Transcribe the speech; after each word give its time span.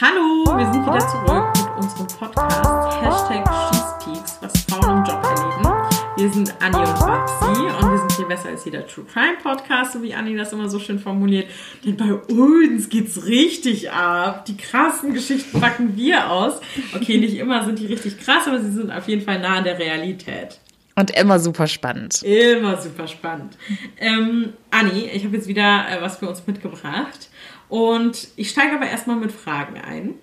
Hallo, 0.00 0.44
wir 0.56 0.72
sind 0.72 0.86
wieder 0.86 1.00
zurück 1.00 1.48
mit 1.56 1.84
unserem 1.84 2.06
Podcast 2.06 3.02
Hashtag 3.02 3.44
SheSpeaks, 3.48 4.38
was 4.40 4.62
Frauen 4.70 4.98
im 4.98 5.04
Job 5.04 5.24
erleben. 5.24 5.90
Wir 6.16 6.32
sind 6.32 6.54
Anni 6.62 6.76
und 6.76 7.00
Maxi 7.00 7.62
und 7.62 7.90
wir 7.90 7.98
sind 7.98 8.12
viel 8.12 8.26
besser 8.26 8.50
als 8.50 8.64
jeder 8.64 8.86
True 8.86 9.04
Crime 9.12 9.38
Podcast, 9.42 9.94
so 9.94 10.02
wie 10.04 10.14
Anni 10.14 10.36
das 10.36 10.52
immer 10.52 10.68
so 10.68 10.78
schön 10.78 11.00
formuliert. 11.00 11.50
Denn 11.84 11.96
bei 11.96 12.14
uns 12.14 12.88
geht's 12.90 13.26
richtig 13.26 13.90
ab. 13.90 14.44
Die 14.44 14.56
krassen 14.56 15.14
Geschichten 15.14 15.60
packen 15.60 15.96
wir 15.96 16.30
aus. 16.30 16.60
Okay, 16.94 17.18
nicht 17.18 17.36
immer 17.36 17.64
sind 17.64 17.80
die 17.80 17.86
richtig 17.86 18.20
krass, 18.20 18.46
aber 18.46 18.60
sie 18.60 18.70
sind 18.70 18.92
auf 18.92 19.08
jeden 19.08 19.22
Fall 19.22 19.40
nah 19.40 19.56
an 19.56 19.64
der 19.64 19.80
Realität. 19.80 20.60
Und 20.94 21.10
immer 21.12 21.40
super 21.40 21.66
spannend. 21.66 22.22
Immer 22.22 22.80
super 22.80 23.06
spannend. 23.08 23.56
Ähm, 23.98 24.52
Anni, 24.70 25.08
ich 25.12 25.24
habe 25.24 25.36
jetzt 25.36 25.48
wieder 25.48 25.86
äh, 25.88 26.02
was 26.02 26.18
für 26.18 26.28
uns 26.28 26.44
mitgebracht. 26.46 27.28
Und 27.68 28.28
ich 28.36 28.50
steige 28.50 28.76
aber 28.76 28.86
erstmal 28.86 29.16
mit 29.16 29.32
Fragen 29.32 29.78
ein. 29.80 30.14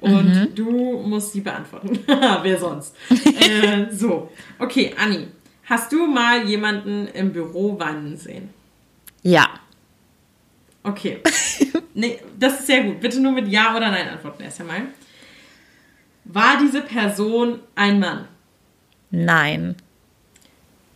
Und 0.00 0.34
mhm. 0.34 0.54
du 0.54 1.02
musst 1.06 1.32
sie 1.32 1.40
beantworten. 1.40 1.98
Wer 2.42 2.58
sonst? 2.58 2.94
äh, 3.10 3.86
so, 3.92 4.30
okay, 4.58 4.94
Anni, 4.98 5.28
hast 5.64 5.92
du 5.92 6.06
mal 6.06 6.46
jemanden 6.46 7.06
im 7.08 7.32
Büro 7.32 7.78
weinen 7.78 8.16
sehen? 8.16 8.50
Ja. 9.22 9.48
Okay. 10.82 11.20
nee, 11.94 12.18
das 12.38 12.60
ist 12.60 12.66
sehr 12.66 12.84
gut. 12.84 13.00
Bitte 13.00 13.20
nur 13.20 13.32
mit 13.32 13.48
Ja 13.48 13.76
oder 13.76 13.90
Nein 13.90 14.08
antworten 14.08 14.42
erst 14.42 14.60
einmal. 14.60 14.82
War 16.24 16.58
diese 16.58 16.80
Person 16.80 17.60
ein 17.74 18.00
Mann? 18.00 18.26
Nein. 19.10 19.76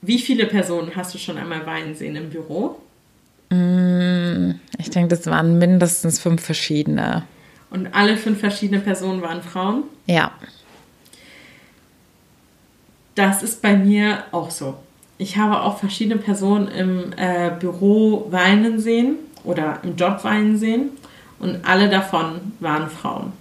Wie 0.00 0.18
viele 0.18 0.46
Personen 0.46 0.94
hast 0.96 1.14
du 1.14 1.18
schon 1.18 1.38
einmal 1.38 1.66
weinen 1.66 1.94
sehen 1.94 2.16
im 2.16 2.30
Büro? 2.30 2.80
Mm, 3.50 3.93
ich 4.78 4.90
denke, 4.90 5.16
das 5.16 5.26
waren 5.26 5.58
mindestens 5.58 6.18
fünf 6.18 6.42
verschiedene. 6.42 7.24
Und 7.70 7.94
alle 7.94 8.16
fünf 8.16 8.40
verschiedene 8.40 8.80
Personen 8.80 9.22
waren 9.22 9.42
Frauen? 9.42 9.84
Ja. 10.06 10.32
Das 13.14 13.42
ist 13.42 13.62
bei 13.62 13.76
mir 13.76 14.24
auch 14.32 14.50
so. 14.50 14.76
Ich 15.18 15.36
habe 15.36 15.60
auch 15.62 15.78
verschiedene 15.78 16.20
Personen 16.20 16.68
im 16.68 17.12
äh, 17.16 17.50
Büro 17.58 18.26
weinen 18.30 18.78
sehen 18.78 19.16
oder 19.44 19.78
im 19.82 19.96
Job 19.96 20.24
weinen 20.24 20.58
sehen 20.58 20.90
und 21.38 21.64
alle 21.64 21.88
davon 21.88 22.52
waren 22.60 22.90
Frauen. 22.90 23.32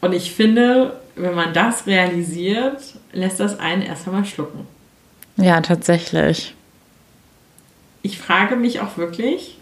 Und 0.00 0.12
ich 0.12 0.32
finde, 0.32 1.00
wenn 1.16 1.34
man 1.34 1.52
das 1.54 1.86
realisiert, 1.86 2.82
lässt 3.12 3.40
das 3.40 3.58
einen 3.58 3.82
erst 3.82 4.06
einmal 4.06 4.24
schlucken. 4.24 4.66
Ja, 5.36 5.60
tatsächlich 5.60 6.54
ich 8.02 8.18
frage 8.18 8.56
mich 8.56 8.80
auch 8.80 8.96
wirklich, 8.96 9.58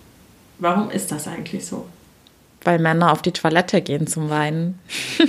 warum 0.59 0.91
ist 0.91 1.13
das 1.13 1.29
eigentlich 1.29 1.67
so? 1.67 1.87
Weil 2.63 2.79
Männer 2.79 3.13
auf 3.13 3.23
die 3.23 3.33
Toilette 3.33 3.81
gehen 3.81 4.07
zum 4.07 4.29
Weinen. 4.29 4.79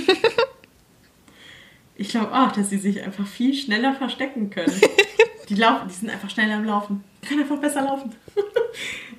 ich 1.96 2.08
glaube 2.08 2.32
auch, 2.32 2.52
dass 2.52 2.70
sie 2.70 2.78
sich 2.78 3.02
einfach 3.02 3.26
viel 3.26 3.54
schneller 3.54 3.94
verstecken 3.94 4.50
können. 4.50 4.80
die 5.48 5.54
laufen, 5.54 5.88
die 5.88 5.94
sind 5.94 6.10
einfach 6.10 6.30
schneller 6.30 6.56
am 6.56 6.64
Laufen. 6.64 7.04
Die 7.22 7.28
können 7.28 7.42
einfach 7.42 7.58
besser 7.58 7.82
laufen. 7.82 8.12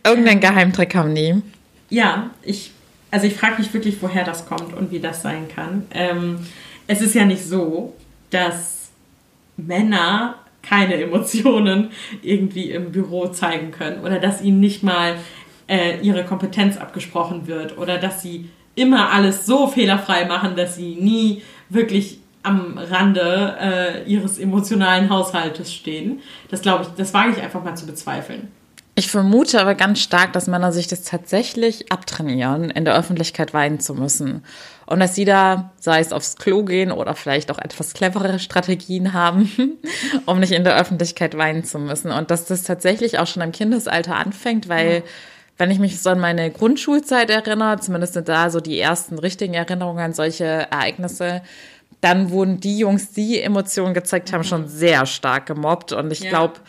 Irgendeinen 0.03 0.41
Geheimtrick 0.41 0.93
haben 0.95 1.15
die. 1.15 1.41
Ja, 1.89 2.31
ich, 2.41 2.71
also 3.09 3.27
ich 3.27 3.35
frage 3.35 3.59
mich 3.59 3.73
wirklich, 3.73 4.01
woher 4.01 4.23
das 4.23 4.47
kommt 4.47 4.73
und 4.73 4.91
wie 4.91 4.99
das 4.99 5.21
sein 5.21 5.47
kann. 5.47 5.87
Ähm, 5.91 6.45
es 6.87 7.01
ist 7.01 7.15
ja 7.15 7.25
nicht 7.25 7.43
so, 7.43 7.95
dass 8.29 8.89
Männer 9.57 10.35
keine 10.63 10.95
Emotionen 10.95 11.91
irgendwie 12.21 12.71
im 12.71 12.91
Büro 12.91 13.27
zeigen 13.27 13.71
können 13.71 14.01
oder 14.03 14.19
dass 14.19 14.41
ihnen 14.41 14.59
nicht 14.59 14.81
mal 14.81 15.15
äh, 15.67 15.99
ihre 16.01 16.23
Kompetenz 16.23 16.77
abgesprochen 16.77 17.47
wird 17.47 17.77
oder 17.77 17.97
dass 17.97 18.21
sie 18.21 18.49
immer 18.75 19.11
alles 19.11 19.45
so 19.45 19.67
fehlerfrei 19.67 20.25
machen, 20.25 20.55
dass 20.55 20.75
sie 20.75 20.95
nie 20.95 21.43
wirklich 21.69 22.19
am 22.41 22.77
Rande 22.77 23.55
äh, 23.59 24.03
ihres 24.09 24.37
emotionalen 24.37 25.09
Haushaltes 25.09 25.73
stehen. 25.73 26.21
Das 26.49 26.61
glaube 26.61 26.83
ich, 26.83 26.89
das 26.97 27.13
wage 27.13 27.31
ich 27.31 27.41
einfach 27.41 27.63
mal 27.63 27.75
zu 27.75 27.85
bezweifeln. 27.85 28.49
Ich 28.95 29.09
vermute 29.09 29.59
aber 29.59 29.73
ganz 29.73 30.01
stark, 30.01 30.33
dass 30.33 30.45
Männer 30.45 30.71
sich 30.71 30.87
das 30.87 31.03
tatsächlich 31.03 31.91
abtrainieren, 31.91 32.69
in 32.69 32.85
der 32.85 32.95
Öffentlichkeit 32.95 33.53
weinen 33.53 33.79
zu 33.79 33.95
müssen. 33.95 34.43
Und 34.93 34.99
dass 34.99 35.15
sie 35.15 35.25
da, 35.25 35.71
sei 35.79 36.01
es 36.01 36.13
aufs 36.13 36.35
Klo 36.35 36.61
gehen 36.61 36.91
oder 36.91 37.15
vielleicht 37.15 37.49
auch 37.49 37.57
etwas 37.57 37.95
cleverere 37.95 38.37
Strategien 38.37 39.13
haben, 39.13 39.79
um 40.27 40.39
nicht 40.39 40.51
in 40.51 40.63
der 40.63 40.79
Öffentlichkeit 40.79 41.35
weinen 41.35 41.63
zu 41.63 41.79
müssen. 41.79 42.11
Und 42.11 42.29
dass 42.29 42.45
das 42.45 42.61
tatsächlich 42.61 43.17
auch 43.17 43.25
schon 43.25 43.41
im 43.41 43.51
Kindesalter 43.51 44.15
anfängt, 44.15 44.69
weil, 44.69 44.97
ja. 44.97 45.01
wenn 45.57 45.71
ich 45.71 45.79
mich 45.79 45.99
so 45.99 46.11
an 46.11 46.19
meine 46.19 46.51
Grundschulzeit 46.51 47.31
erinnere, 47.31 47.79
zumindest 47.79 48.13
sind 48.13 48.29
da 48.29 48.51
so 48.51 48.59
die 48.59 48.79
ersten 48.79 49.17
richtigen 49.17 49.55
Erinnerungen 49.55 50.05
an 50.05 50.13
solche 50.13 50.45
Ereignisse, 50.45 51.41
dann 51.99 52.29
wurden 52.29 52.59
die 52.59 52.77
Jungs, 52.77 53.13
die 53.13 53.41
Emotionen 53.41 53.95
gezeigt 53.95 54.31
haben, 54.31 54.41
mhm. 54.41 54.47
schon 54.47 54.67
sehr 54.67 55.07
stark 55.07 55.47
gemobbt. 55.47 55.91
Und 55.91 56.11
ich 56.11 56.19
ja. 56.19 56.29
glaube, 56.29 56.59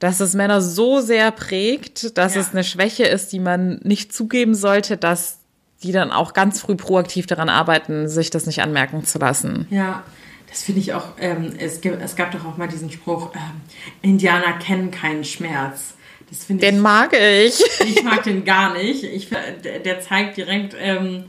dass 0.00 0.20
es 0.20 0.34
Männer 0.34 0.60
so 0.60 1.00
sehr 1.00 1.30
prägt, 1.30 2.18
dass 2.18 2.34
ja. 2.34 2.42
es 2.42 2.50
eine 2.50 2.62
Schwäche 2.62 3.04
ist, 3.04 3.32
die 3.32 3.40
man 3.40 3.80
nicht 3.84 4.12
zugeben 4.12 4.54
sollte, 4.54 4.98
dass 4.98 5.39
die 5.82 5.92
dann 5.92 6.10
auch 6.10 6.32
ganz 6.32 6.60
früh 6.60 6.74
proaktiv 6.74 7.26
daran 7.26 7.48
arbeiten, 7.48 8.08
sich 8.08 8.30
das 8.30 8.46
nicht 8.46 8.62
anmerken 8.62 9.04
zu 9.04 9.18
lassen. 9.18 9.66
Ja, 9.70 10.02
das 10.48 10.62
finde 10.64 10.80
ich 10.80 10.92
auch, 10.94 11.06
ähm, 11.18 11.54
es, 11.58 11.78
es 11.78 12.16
gab 12.16 12.32
doch 12.32 12.44
auch 12.44 12.56
mal 12.56 12.68
diesen 12.68 12.90
Spruch, 12.90 13.30
ähm, 13.34 13.60
Indianer 14.02 14.58
kennen 14.58 14.90
keinen 14.90 15.24
Schmerz. 15.24 15.94
Das 16.28 16.46
den 16.46 16.60
ich, 16.60 16.80
mag 16.80 17.12
ich. 17.12 17.60
Ich 17.84 18.02
mag 18.02 18.22
den 18.22 18.44
gar 18.44 18.74
nicht. 18.74 19.02
Ich, 19.04 19.30
der, 19.64 19.80
der 19.80 20.00
zeigt 20.00 20.36
direkt, 20.36 20.76
ähm, 20.78 21.24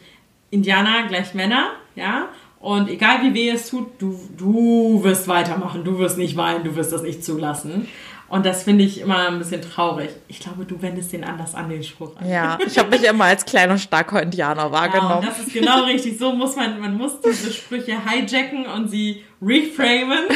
Indianer 0.52 1.08
gleich 1.08 1.34
Männer, 1.34 1.72
ja. 1.96 2.30
Und 2.60 2.90
egal 2.90 3.24
wie 3.24 3.34
weh 3.34 3.50
es 3.50 3.70
tut, 3.70 4.00
du, 4.00 4.20
du 4.38 5.04
wirst 5.04 5.28
weitermachen, 5.28 5.84
du 5.84 5.98
wirst 5.98 6.20
nicht 6.20 6.38
weinen, 6.38 6.64
du 6.64 6.76
wirst 6.76 6.92
das 6.92 7.02
nicht 7.02 7.24
zulassen. 7.24 7.88
Und 8.32 8.46
das 8.46 8.64
finde 8.64 8.86
ich 8.86 9.02
immer 9.02 9.28
ein 9.28 9.40
bisschen 9.40 9.62
traurig. 9.62 10.10
Ich 10.30 10.40
glaube, 10.40 10.64
du 10.64 10.82
wendest 10.82 11.12
den 11.12 11.26
anders 11.26 11.54
an, 11.54 11.68
den 11.68 11.84
Spruch. 11.84 12.16
An. 12.16 12.30
Ja, 12.30 12.58
ich 12.66 12.80
habe 12.80 12.90
mich 12.90 13.04
immer 13.04 13.26
als 13.26 13.44
kleiner, 13.44 13.78
starker 13.78 14.24
Indianer 14.24 14.72
wahrgenommen. 14.72 15.24
Ja, 15.24 15.30
das 15.32 15.40
ist 15.40 15.54
genau 15.54 15.84
richtig. 15.84 16.18
So 16.18 16.32
muss 16.32 16.56
man, 16.56 16.80
man 16.80 16.96
muss 16.96 17.20
diese 17.20 17.52
Sprüche 17.52 17.98
hijacken 18.10 18.68
und 18.68 18.90
sie 18.90 19.26
reframen 19.42 20.30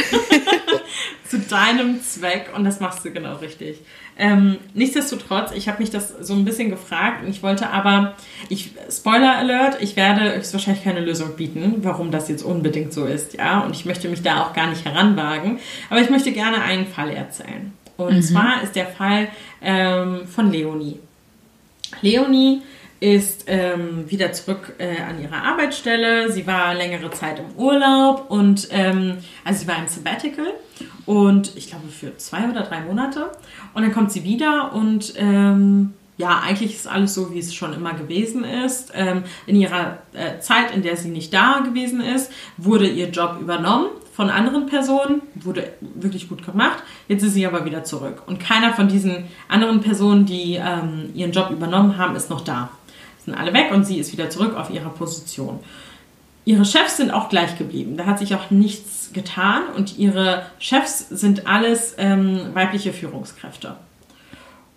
zu 1.29 1.39
deinem 1.39 2.01
Zweck. 2.03 2.51
Und 2.53 2.65
das 2.65 2.81
machst 2.81 3.05
du 3.05 3.11
genau 3.11 3.37
richtig. 3.37 3.77
Ähm, 4.17 4.57
nichtsdestotrotz, 4.73 5.51
ich 5.53 5.69
habe 5.69 5.79
mich 5.79 5.89
das 5.89 6.09
so 6.19 6.33
ein 6.33 6.43
bisschen 6.43 6.69
gefragt 6.69 7.23
und 7.23 7.29
ich 7.29 7.43
wollte 7.43 7.69
aber, 7.69 8.15
ich, 8.49 8.71
Spoiler 8.89 9.37
Alert, 9.37 9.81
ich 9.81 9.95
werde 9.95 10.35
höchstwahrscheinlich 10.35 10.83
keine 10.83 10.99
Lösung 10.99 11.37
bieten, 11.37 11.75
warum 11.77 12.11
das 12.11 12.27
jetzt 12.27 12.43
unbedingt 12.43 12.91
so 12.91 13.05
ist, 13.05 13.35
ja. 13.35 13.61
Und 13.61 13.73
ich 13.73 13.85
möchte 13.85 14.09
mich 14.09 14.21
da 14.21 14.43
auch 14.43 14.53
gar 14.53 14.67
nicht 14.67 14.83
heranwagen. 14.83 15.59
Aber 15.89 16.01
ich 16.01 16.09
möchte 16.09 16.33
gerne 16.33 16.61
einen 16.61 16.87
Fall 16.87 17.11
erzählen. 17.11 17.71
Und 17.97 18.15
mhm. 18.15 18.21
zwar 18.21 18.61
ist 18.63 18.75
der 18.75 18.87
Fall 18.87 19.29
ähm, 19.61 20.27
von 20.27 20.51
Leonie. 20.51 20.99
Leonie 22.01 22.61
ist 22.99 23.45
ähm, 23.47 24.09
wieder 24.09 24.31
zurück 24.31 24.73
äh, 24.77 25.01
an 25.01 25.21
ihrer 25.21 25.43
Arbeitsstelle. 25.43 26.31
Sie 26.31 26.47
war 26.47 26.73
längere 26.73 27.11
Zeit 27.11 27.39
im 27.39 27.55
Urlaub 27.61 28.25
und 28.29 28.67
ähm, 28.71 29.17
also 29.43 29.61
sie 29.61 29.67
war 29.67 29.77
im 29.77 29.87
Sabbatical 29.87 30.47
und 31.05 31.55
ich 31.55 31.69
glaube 31.69 31.87
für 31.87 32.17
zwei 32.17 32.49
oder 32.49 32.63
drei 32.63 32.81
Monate. 32.81 33.31
Und 33.73 33.83
dann 33.83 33.93
kommt 33.93 34.11
sie 34.11 34.23
wieder 34.23 34.73
und 34.73 35.13
ähm, 35.17 35.93
ja, 36.17 36.39
eigentlich 36.39 36.73
ist 36.73 36.87
alles 36.87 37.13
so, 37.13 37.33
wie 37.33 37.39
es 37.39 37.53
schon 37.53 37.73
immer 37.73 37.93
gewesen 37.93 38.45
ist. 38.45 38.93
Ähm, 38.95 39.23
in 39.45 39.57
ihrer 39.57 39.97
äh, 40.13 40.39
Zeit, 40.39 40.73
in 40.73 40.81
der 40.81 40.95
sie 40.95 41.09
nicht 41.09 41.33
da 41.33 41.59
gewesen 41.59 41.99
ist, 41.99 42.31
wurde 42.57 42.87
ihr 42.87 43.09
Job 43.09 43.37
übernommen 43.41 43.89
von 44.15 44.29
anderen 44.29 44.65
Personen, 44.65 45.21
wurde 45.35 45.73
wirklich 45.81 46.29
gut 46.29 46.45
gemacht. 46.45 46.81
Jetzt 47.09 47.23
ist 47.23 47.33
sie 47.33 47.45
aber 47.45 47.65
wieder 47.65 47.83
zurück. 47.83 48.23
Und 48.27 48.39
keiner 48.39 48.73
von 48.73 48.87
diesen 48.87 49.25
anderen 49.49 49.81
Personen, 49.81 50.25
die 50.25 50.55
ähm, 50.55 51.09
ihren 51.13 51.33
Job 51.33 51.49
übernommen 51.51 51.97
haben, 51.97 52.15
ist 52.15 52.29
noch 52.29 52.41
da. 52.41 52.69
Sind 53.25 53.35
alle 53.35 53.53
weg 53.53 53.71
und 53.73 53.85
sie 53.85 53.97
ist 53.97 54.13
wieder 54.13 54.29
zurück 54.29 54.55
auf 54.55 54.69
ihrer 54.69 54.89
Position. 54.89 55.59
Ihre 56.45 56.63
Chefs 56.63 56.95
sind 56.95 57.11
auch 57.11 57.27
gleich 57.27 57.57
geblieben. 57.57 57.97
Da 57.97 58.05
hat 58.05 58.19
sich 58.19 58.35
auch 58.35 58.51
nichts 58.51 59.11
getan 59.11 59.63
und 59.75 59.97
ihre 59.97 60.45
Chefs 60.59 61.09
sind 61.09 61.45
alles 61.45 61.95
ähm, 61.97 62.51
weibliche 62.53 62.93
Führungskräfte. 62.93 63.75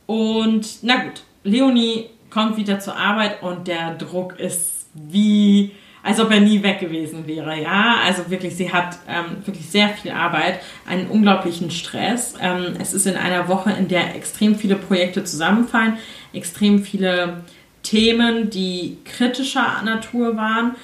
Und 0.07 0.79
na 0.83 0.97
gut, 0.97 1.23
Leonie 1.45 2.07
kommt 2.31 2.57
wieder 2.57 2.81
zur 2.81 2.97
Arbeit 2.97 3.43
und 3.43 3.69
der 3.69 3.95
Druck 3.95 4.41
ist 4.41 4.89
wie 4.95 5.73
als 6.03 6.21
ob 6.21 6.31
er 6.31 6.41
nie 6.41 6.63
weg 6.63 6.81
gewesen 6.81 7.27
wäre. 7.27 7.61
Ja, 7.61 7.97
also 8.05 8.31
wirklich, 8.31 8.57
sie 8.57 8.73
hat 8.73 8.99
ähm, 9.09 9.45
wirklich 9.45 9.69
sehr 9.69 9.89
viel 9.91 10.11
Arbeit, 10.11 10.61
einen 10.87 11.09
unglaublichen 11.09 11.71
Stress. 11.71 12.35
Ähm, 12.41 12.75
es 12.81 12.95
ist 12.95 13.07
in 13.07 13.17
einer 13.17 13.49
Woche, 13.49 13.73
in 13.73 13.89
der 13.89 14.15
extrem 14.15 14.55
viele 14.57 14.77
Projekte 14.77 15.25
zusammenfallen, 15.25 15.99
extrem 16.33 16.83
viele 16.83 17.43
Themen, 17.83 18.51
die 18.51 18.99
kritischer 19.05 19.83
Natur 19.85 20.37
waren. 20.37 20.77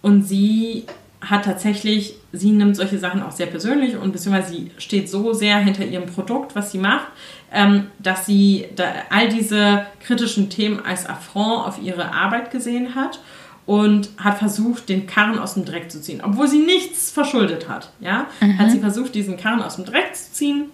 Und 0.00 0.22
sie 0.22 0.84
hat 1.20 1.44
tatsächlich, 1.44 2.14
sie 2.32 2.50
nimmt 2.50 2.76
solche 2.76 2.98
Sachen 2.98 3.22
auch 3.22 3.30
sehr 3.30 3.46
persönlich 3.46 3.96
und 3.96 4.12
beziehungsweise 4.12 4.54
sie 4.54 4.70
steht 4.78 5.08
so 5.08 5.32
sehr 5.32 5.58
hinter 5.58 5.84
ihrem 5.84 6.06
Produkt, 6.06 6.56
was 6.56 6.72
sie 6.72 6.78
macht, 6.78 7.06
ähm, 7.52 7.86
dass 8.00 8.26
sie 8.26 8.66
da 8.74 8.86
all 9.10 9.28
diese 9.28 9.86
kritischen 10.04 10.50
Themen 10.50 10.84
als 10.84 11.08
Affront 11.08 11.68
auf 11.68 11.80
ihre 11.80 12.12
Arbeit 12.12 12.50
gesehen 12.50 12.96
hat 12.96 13.20
und 13.66 14.10
hat 14.18 14.38
versucht, 14.38 14.88
den 14.88 15.06
Karren 15.06 15.38
aus 15.38 15.54
dem 15.54 15.64
Dreck 15.64 15.90
zu 15.90 16.00
ziehen, 16.00 16.20
obwohl 16.22 16.48
sie 16.48 16.58
nichts 16.58 17.10
verschuldet 17.10 17.68
hat. 17.68 17.90
Ja, 18.00 18.26
mhm. 18.40 18.58
hat 18.58 18.70
sie 18.70 18.80
versucht, 18.80 19.14
diesen 19.14 19.36
Karren 19.36 19.62
aus 19.62 19.76
dem 19.76 19.84
Dreck 19.84 20.14
zu 20.14 20.32
ziehen, 20.32 20.64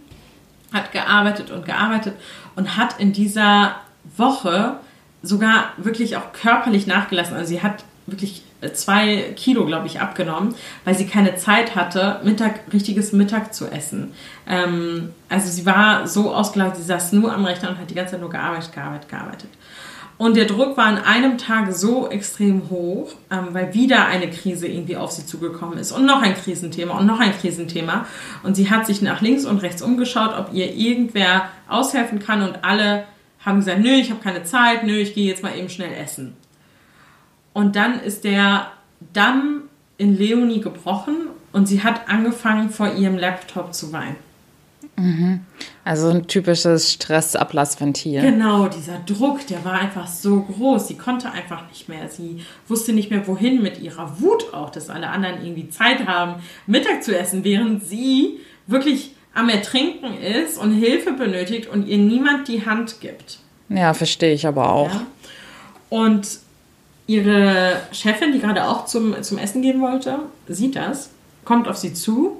hat 0.72 0.92
gearbeitet 0.92 1.50
und 1.50 1.66
gearbeitet 1.66 2.14
und 2.56 2.76
hat 2.76 2.98
in 2.98 3.12
dieser 3.12 3.76
Woche 4.16 4.76
sogar 5.22 5.72
wirklich 5.76 6.16
auch 6.16 6.32
körperlich 6.32 6.86
nachgelassen. 6.86 7.36
Also 7.36 7.48
sie 7.48 7.62
hat 7.62 7.84
wirklich 8.06 8.42
zwei 8.72 9.32
Kilo, 9.36 9.66
glaube 9.66 9.86
ich, 9.86 10.00
abgenommen, 10.00 10.54
weil 10.84 10.96
sie 10.96 11.06
keine 11.06 11.36
Zeit 11.36 11.76
hatte, 11.76 12.20
Mittag, 12.24 12.60
richtiges 12.72 13.12
Mittag 13.12 13.54
zu 13.54 13.66
essen. 13.66 14.12
Ähm, 14.48 15.10
also 15.28 15.48
sie 15.48 15.64
war 15.64 16.06
so 16.06 16.34
ausgelaugt, 16.34 16.76
sie 16.76 16.82
saß 16.82 17.12
nur 17.12 17.32
am 17.32 17.44
Rechner 17.44 17.70
und 17.70 17.78
hat 17.78 17.90
die 17.90 17.94
ganze 17.94 18.12
Zeit 18.12 18.20
nur 18.20 18.30
gearbeitet, 18.30 18.72
gearbeitet, 18.72 19.08
gearbeitet. 19.08 19.50
Und 20.18 20.36
der 20.36 20.46
Druck 20.46 20.76
war 20.76 20.86
an 20.86 20.98
einem 20.98 21.38
Tag 21.38 21.72
so 21.72 22.08
extrem 22.08 22.68
hoch, 22.70 23.12
ähm, 23.30 23.48
weil 23.52 23.72
wieder 23.72 24.06
eine 24.06 24.28
Krise 24.28 24.66
irgendwie 24.66 24.96
auf 24.96 25.12
sie 25.12 25.24
zugekommen 25.24 25.78
ist 25.78 25.92
und 25.92 26.04
noch 26.04 26.20
ein 26.20 26.34
Krisenthema 26.34 26.98
und 26.98 27.06
noch 27.06 27.20
ein 27.20 27.32
Krisenthema. 27.38 28.04
Und 28.42 28.56
sie 28.56 28.68
hat 28.68 28.84
sich 28.84 29.00
nach 29.00 29.20
links 29.20 29.44
und 29.44 29.58
rechts 29.58 29.80
umgeschaut, 29.80 30.36
ob 30.36 30.52
ihr 30.52 30.74
irgendwer 30.74 31.48
aushelfen 31.68 32.18
kann 32.18 32.42
und 32.42 32.64
alle 32.64 33.04
haben 33.44 33.60
gesagt, 33.60 33.78
nö, 33.78 33.90
ich 33.90 34.10
habe 34.10 34.20
keine 34.20 34.42
Zeit, 34.42 34.82
nö, 34.82 34.96
ich 34.98 35.14
gehe 35.14 35.28
jetzt 35.28 35.44
mal 35.44 35.56
eben 35.56 35.68
schnell 35.68 35.92
essen. 35.94 36.36
Und 37.52 37.76
dann 37.76 38.00
ist 38.00 38.24
der 38.24 38.72
Damm 39.12 39.62
in 39.98 40.18
Leonie 40.18 40.60
gebrochen 40.60 41.28
und 41.52 41.66
sie 41.66 41.84
hat 41.84 42.08
angefangen, 42.08 42.70
vor 42.70 42.94
ihrem 42.94 43.16
Laptop 43.16 43.72
zu 43.72 43.92
weinen. 43.92 44.16
Mhm. 44.98 45.40
Also 45.84 46.08
ein 46.08 46.26
typisches 46.26 46.92
Stressablassventil. 46.92 48.20
Genau, 48.20 48.68
dieser 48.68 48.98
Druck, 48.98 49.46
der 49.46 49.64
war 49.64 49.74
einfach 49.74 50.06
so 50.06 50.42
groß. 50.42 50.88
Sie 50.88 50.96
konnte 50.98 51.30
einfach 51.30 51.68
nicht 51.68 51.88
mehr. 51.88 52.08
Sie 52.08 52.42
wusste 52.66 52.92
nicht 52.92 53.10
mehr, 53.10 53.26
wohin 53.26 53.62
mit 53.62 53.80
ihrer 53.80 54.20
Wut 54.20 54.52
auch, 54.52 54.70
dass 54.70 54.90
alle 54.90 55.08
anderen 55.08 55.42
irgendwie 55.42 55.70
Zeit 55.70 56.06
haben, 56.06 56.42
Mittag 56.66 57.02
zu 57.04 57.16
essen, 57.16 57.44
während 57.44 57.84
sie 57.84 58.40
wirklich 58.66 59.12
am 59.34 59.48
Ertrinken 59.48 60.18
ist 60.20 60.58
und 60.58 60.72
Hilfe 60.72 61.12
benötigt 61.12 61.68
und 61.68 61.86
ihr 61.86 61.98
niemand 61.98 62.48
die 62.48 62.66
Hand 62.66 63.00
gibt. 63.00 63.38
Ja, 63.68 63.94
verstehe 63.94 64.32
ich 64.32 64.46
aber 64.46 64.72
auch. 64.72 64.92
Ja. 64.92 65.06
Und 65.90 66.40
ihre 67.06 67.80
Chefin, 67.92 68.32
die 68.32 68.40
gerade 68.40 68.64
auch 68.64 68.84
zum, 68.86 69.22
zum 69.22 69.38
Essen 69.38 69.62
gehen 69.62 69.80
wollte, 69.80 70.18
sieht 70.48 70.76
das, 70.76 71.10
kommt 71.44 71.68
auf 71.68 71.76
sie 71.76 71.94
zu 71.94 72.38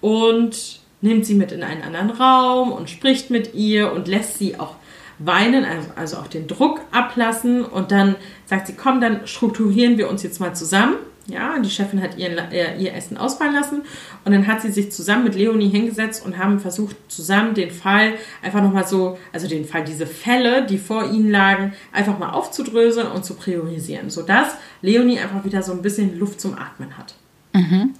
und 0.00 0.79
nimmt 1.00 1.26
sie 1.26 1.34
mit 1.34 1.52
in 1.52 1.62
einen 1.62 1.82
anderen 1.82 2.10
Raum 2.10 2.72
und 2.72 2.90
spricht 2.90 3.30
mit 3.30 3.54
ihr 3.54 3.92
und 3.92 4.08
lässt 4.08 4.38
sie 4.38 4.58
auch 4.58 4.76
weinen, 5.18 5.64
also, 5.64 5.88
also 5.96 6.16
auch 6.18 6.26
den 6.26 6.46
Druck 6.46 6.80
ablassen 6.92 7.64
und 7.64 7.90
dann 7.90 8.16
sagt 8.46 8.66
sie, 8.66 8.74
komm, 8.74 9.00
dann 9.00 9.26
strukturieren 9.26 9.98
wir 9.98 10.08
uns 10.08 10.22
jetzt 10.22 10.40
mal 10.40 10.54
zusammen 10.54 10.96
ja, 11.30 11.58
die 11.58 11.70
Chefin 11.70 12.02
hat 12.02 12.18
ihr, 12.18 12.30
ihr 12.50 12.94
Essen 12.94 13.16
ausfallen 13.16 13.54
lassen 13.54 13.82
und 14.24 14.32
dann 14.32 14.46
hat 14.46 14.62
sie 14.62 14.70
sich 14.70 14.90
zusammen 14.92 15.24
mit 15.24 15.34
Leonie 15.34 15.68
hingesetzt 15.68 16.24
und 16.24 16.38
haben 16.38 16.58
versucht, 16.58 16.96
zusammen 17.08 17.54
den 17.54 17.70
Fall 17.70 18.14
einfach 18.42 18.62
nochmal 18.62 18.86
so, 18.86 19.18
also 19.32 19.48
den 19.48 19.64
Fall, 19.64 19.84
diese 19.84 20.06
Fälle, 20.06 20.66
die 20.66 20.78
vor 20.78 21.10
ihnen 21.10 21.30
lagen, 21.30 21.72
einfach 21.92 22.18
mal 22.18 22.30
aufzudröseln 22.30 23.08
und 23.08 23.24
zu 23.24 23.34
priorisieren, 23.34 24.10
sodass 24.10 24.54
Leonie 24.82 25.18
einfach 25.18 25.44
wieder 25.44 25.62
so 25.62 25.72
ein 25.72 25.82
bisschen 25.82 26.18
Luft 26.18 26.40
zum 26.40 26.54
Atmen 26.54 26.96
hat. 26.96 27.14
Mhm. 27.54 27.94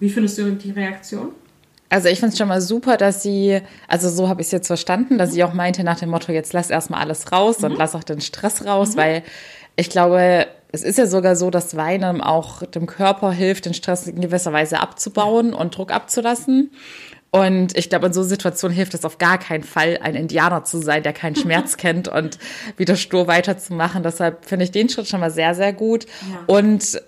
Wie 0.00 0.10
findest 0.10 0.38
du 0.38 0.50
die 0.52 0.70
Reaktion? 0.72 1.28
Also 1.94 2.08
ich 2.08 2.18
finde 2.18 2.32
es 2.32 2.38
schon 2.38 2.48
mal 2.48 2.60
super, 2.60 2.96
dass 2.96 3.22
sie, 3.22 3.60
also 3.86 4.10
so 4.10 4.28
habe 4.28 4.40
ich 4.40 4.48
es 4.48 4.50
jetzt 4.50 4.66
verstanden, 4.66 5.16
dass 5.16 5.30
sie 5.30 5.44
auch 5.44 5.52
meinte 5.52 5.84
nach 5.84 6.00
dem 6.00 6.10
Motto, 6.10 6.32
jetzt 6.32 6.52
lass 6.52 6.68
erstmal 6.68 7.00
alles 7.00 7.30
raus 7.30 7.60
mhm. 7.60 7.66
und 7.66 7.78
lass 7.78 7.94
auch 7.94 8.02
den 8.02 8.20
Stress 8.20 8.66
raus, 8.66 8.94
mhm. 8.94 8.96
weil 8.96 9.22
ich 9.76 9.90
glaube, 9.90 10.48
es 10.72 10.82
ist 10.82 10.98
ja 10.98 11.06
sogar 11.06 11.36
so, 11.36 11.50
dass 11.50 11.76
Weinen 11.76 12.20
auch 12.20 12.66
dem 12.66 12.86
Körper 12.86 13.30
hilft, 13.30 13.66
den 13.66 13.74
Stress 13.74 14.08
in 14.08 14.20
gewisser 14.20 14.52
Weise 14.52 14.80
abzubauen 14.80 15.54
und 15.54 15.76
Druck 15.76 15.92
abzulassen. 15.92 16.72
Und 17.30 17.78
ich 17.78 17.90
glaube, 17.90 18.06
in 18.06 18.12
so 18.12 18.24
Situationen 18.24 18.74
hilft 18.74 18.94
es 18.94 19.04
auf 19.04 19.18
gar 19.18 19.38
keinen 19.38 19.62
Fall, 19.62 20.00
ein 20.02 20.16
Indianer 20.16 20.64
zu 20.64 20.78
sein, 20.78 21.04
der 21.04 21.12
keinen 21.12 21.36
Schmerz 21.36 21.76
kennt 21.76 22.08
und 22.08 22.40
wieder 22.76 22.96
stur 22.96 23.28
weiterzumachen. 23.28 24.02
Deshalb 24.02 24.46
finde 24.46 24.64
ich 24.64 24.72
den 24.72 24.88
Schritt 24.88 25.06
schon 25.06 25.20
mal 25.20 25.30
sehr, 25.30 25.54
sehr 25.54 25.72
gut. 25.72 26.06
Ja. 26.06 26.56
Und 26.56 27.00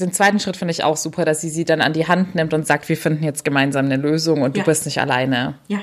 den 0.00 0.12
zweiten 0.12 0.40
Schritt 0.40 0.56
finde 0.56 0.72
ich 0.72 0.84
auch 0.84 0.96
super, 0.96 1.24
dass 1.24 1.40
sie 1.40 1.50
sie 1.50 1.64
dann 1.64 1.80
an 1.80 1.92
die 1.92 2.06
Hand 2.06 2.34
nimmt 2.34 2.52
und 2.54 2.66
sagt, 2.66 2.88
wir 2.88 2.96
finden 2.96 3.24
jetzt 3.24 3.44
gemeinsam 3.44 3.86
eine 3.86 3.96
Lösung 3.96 4.42
und 4.42 4.56
ja. 4.56 4.62
du 4.62 4.70
bist 4.70 4.84
nicht 4.86 5.00
alleine. 5.00 5.54
Ja. 5.68 5.80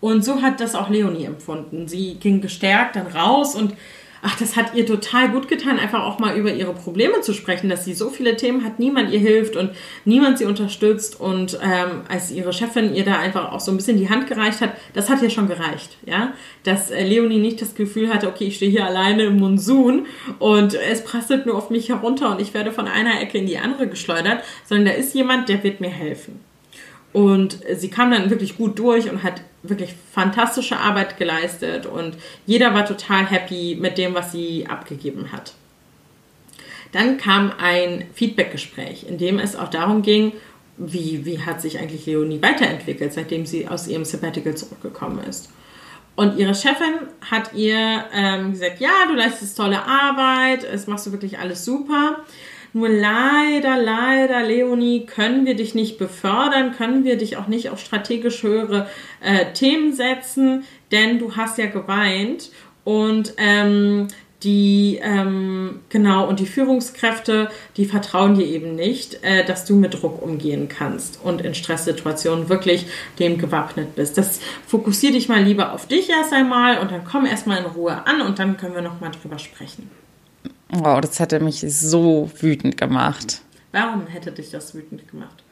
Und 0.00 0.24
so 0.24 0.42
hat 0.42 0.60
das 0.60 0.74
auch 0.74 0.88
Leonie 0.88 1.26
empfunden. 1.26 1.86
Sie 1.86 2.14
ging 2.14 2.40
gestärkt 2.40 2.96
dann 2.96 3.06
raus 3.06 3.54
und 3.54 3.74
ach, 4.22 4.38
das 4.38 4.56
hat 4.56 4.74
ihr 4.74 4.86
total 4.86 5.30
gut 5.30 5.48
getan, 5.48 5.78
einfach 5.78 6.04
auch 6.04 6.20
mal 6.20 6.36
über 6.36 6.52
ihre 6.52 6.72
Probleme 6.72 7.20
zu 7.20 7.34
sprechen, 7.34 7.68
dass 7.68 7.84
sie 7.84 7.92
so 7.92 8.08
viele 8.08 8.36
Themen 8.36 8.64
hat, 8.64 8.78
niemand 8.78 9.12
ihr 9.12 9.18
hilft 9.18 9.56
und 9.56 9.70
niemand 10.04 10.38
sie 10.38 10.44
unterstützt. 10.44 11.20
Und 11.20 11.58
ähm, 11.60 12.02
als 12.08 12.30
ihre 12.30 12.52
Chefin 12.52 12.94
ihr 12.94 13.04
da 13.04 13.18
einfach 13.18 13.52
auch 13.52 13.60
so 13.60 13.72
ein 13.72 13.76
bisschen 13.76 13.98
die 13.98 14.08
Hand 14.08 14.28
gereicht 14.28 14.60
hat, 14.60 14.76
das 14.94 15.10
hat 15.10 15.20
ja 15.22 15.28
schon 15.28 15.48
gereicht, 15.48 15.98
ja. 16.06 16.32
Dass 16.62 16.90
äh, 16.90 17.04
Leonie 17.04 17.38
nicht 17.38 17.60
das 17.60 17.74
Gefühl 17.74 18.14
hatte, 18.14 18.28
okay, 18.28 18.44
ich 18.44 18.56
stehe 18.56 18.70
hier 18.70 18.86
alleine 18.86 19.24
im 19.24 19.38
Monsun 19.38 20.06
und 20.38 20.74
es 20.74 21.02
prasselt 21.02 21.44
nur 21.44 21.56
auf 21.56 21.70
mich 21.70 21.88
herunter 21.88 22.30
und 22.30 22.40
ich 22.40 22.54
werde 22.54 22.70
von 22.70 22.86
einer 22.86 23.20
Ecke 23.20 23.38
in 23.38 23.46
die 23.46 23.58
andere 23.58 23.88
geschleudert, 23.88 24.44
sondern 24.64 24.86
da 24.86 24.92
ist 24.92 25.14
jemand, 25.14 25.48
der 25.48 25.64
wird 25.64 25.80
mir 25.80 25.90
helfen. 25.90 26.51
Und 27.12 27.58
sie 27.74 27.90
kam 27.90 28.10
dann 28.10 28.30
wirklich 28.30 28.56
gut 28.56 28.78
durch 28.78 29.10
und 29.10 29.22
hat 29.22 29.42
wirklich 29.62 29.94
fantastische 30.12 30.78
Arbeit 30.78 31.18
geleistet 31.18 31.86
und 31.86 32.16
jeder 32.46 32.74
war 32.74 32.86
total 32.86 33.26
happy 33.30 33.76
mit 33.78 33.98
dem, 33.98 34.14
was 34.14 34.32
sie 34.32 34.66
abgegeben 34.66 35.30
hat. 35.30 35.54
Dann 36.92 37.16
kam 37.16 37.52
ein 37.58 38.06
Feedbackgespräch, 38.14 39.06
in 39.08 39.18
dem 39.18 39.38
es 39.38 39.56
auch 39.56 39.68
darum 39.68 40.02
ging, 40.02 40.32
wie, 40.76 41.24
wie 41.24 41.40
hat 41.40 41.60
sich 41.60 41.78
eigentlich 41.78 42.06
Leonie 42.06 42.42
weiterentwickelt, 42.42 43.12
seitdem 43.12 43.46
sie 43.46 43.68
aus 43.68 43.86
ihrem 43.86 44.04
Sabbatical 44.04 44.54
zurückgekommen 44.54 45.22
ist. 45.24 45.50
Und 46.14 46.38
ihre 46.38 46.54
Chefin 46.54 47.08
hat 47.30 47.54
ihr 47.54 48.04
ähm, 48.12 48.52
gesagt, 48.52 48.80
ja, 48.80 49.06
du 49.08 49.14
leistest 49.14 49.56
tolle 49.56 49.82
Arbeit, 49.82 50.64
es 50.64 50.86
machst 50.86 51.06
du 51.06 51.12
wirklich 51.12 51.38
alles 51.38 51.64
super. 51.64 52.18
Nur 52.74 52.88
leider, 52.88 53.76
leider, 53.76 54.42
Leonie, 54.42 55.04
können 55.04 55.44
wir 55.44 55.54
dich 55.54 55.74
nicht 55.74 55.98
befördern, 55.98 56.72
können 56.72 57.04
wir 57.04 57.18
dich 57.18 57.36
auch 57.36 57.46
nicht 57.46 57.68
auf 57.68 57.78
strategisch 57.78 58.42
höhere 58.42 58.88
äh, 59.20 59.52
Themen 59.52 59.92
setzen, 59.92 60.64
denn 60.90 61.18
du 61.18 61.36
hast 61.36 61.58
ja 61.58 61.66
geweint 61.66 62.50
und 62.84 63.34
ähm, 63.36 64.08
die 64.42 64.98
ähm, 65.02 65.80
genau 65.88 66.26
und 66.28 66.40
die 66.40 66.46
Führungskräfte, 66.46 67.48
die 67.76 67.84
vertrauen 67.84 68.34
dir 68.34 68.46
eben 68.46 68.74
nicht, 68.74 69.22
äh, 69.22 69.44
dass 69.44 69.64
du 69.64 69.76
mit 69.76 70.00
Druck 70.00 70.20
umgehen 70.20 70.68
kannst 70.68 71.20
und 71.22 71.42
in 71.42 71.54
Stresssituationen 71.54 72.48
wirklich 72.48 72.86
dem 73.18 73.38
gewappnet 73.38 73.94
bist. 73.94 74.18
Das 74.18 74.40
fokussier 74.66 75.12
dich 75.12 75.28
mal 75.28 75.42
lieber 75.42 75.72
auf 75.72 75.86
dich 75.86 76.08
erst 76.08 76.32
einmal 76.32 76.78
und 76.78 76.90
dann 76.90 77.04
komm 77.04 77.26
erstmal 77.26 77.58
in 77.58 77.66
Ruhe 77.66 78.06
an 78.06 78.22
und 78.22 78.38
dann 78.38 78.56
können 78.56 78.74
wir 78.74 78.82
noch 78.82 79.00
mal 79.00 79.10
drüber 79.10 79.38
sprechen. 79.38 80.01
Wow, 80.74 81.02
das 81.02 81.20
hätte 81.20 81.38
mich 81.38 81.60
so 81.60 82.30
wütend 82.40 82.78
gemacht. 82.78 83.42
Warum 83.72 84.06
hätte 84.06 84.32
dich 84.32 84.50
das 84.50 84.74
wütend 84.74 85.06
gemacht? 85.06 85.44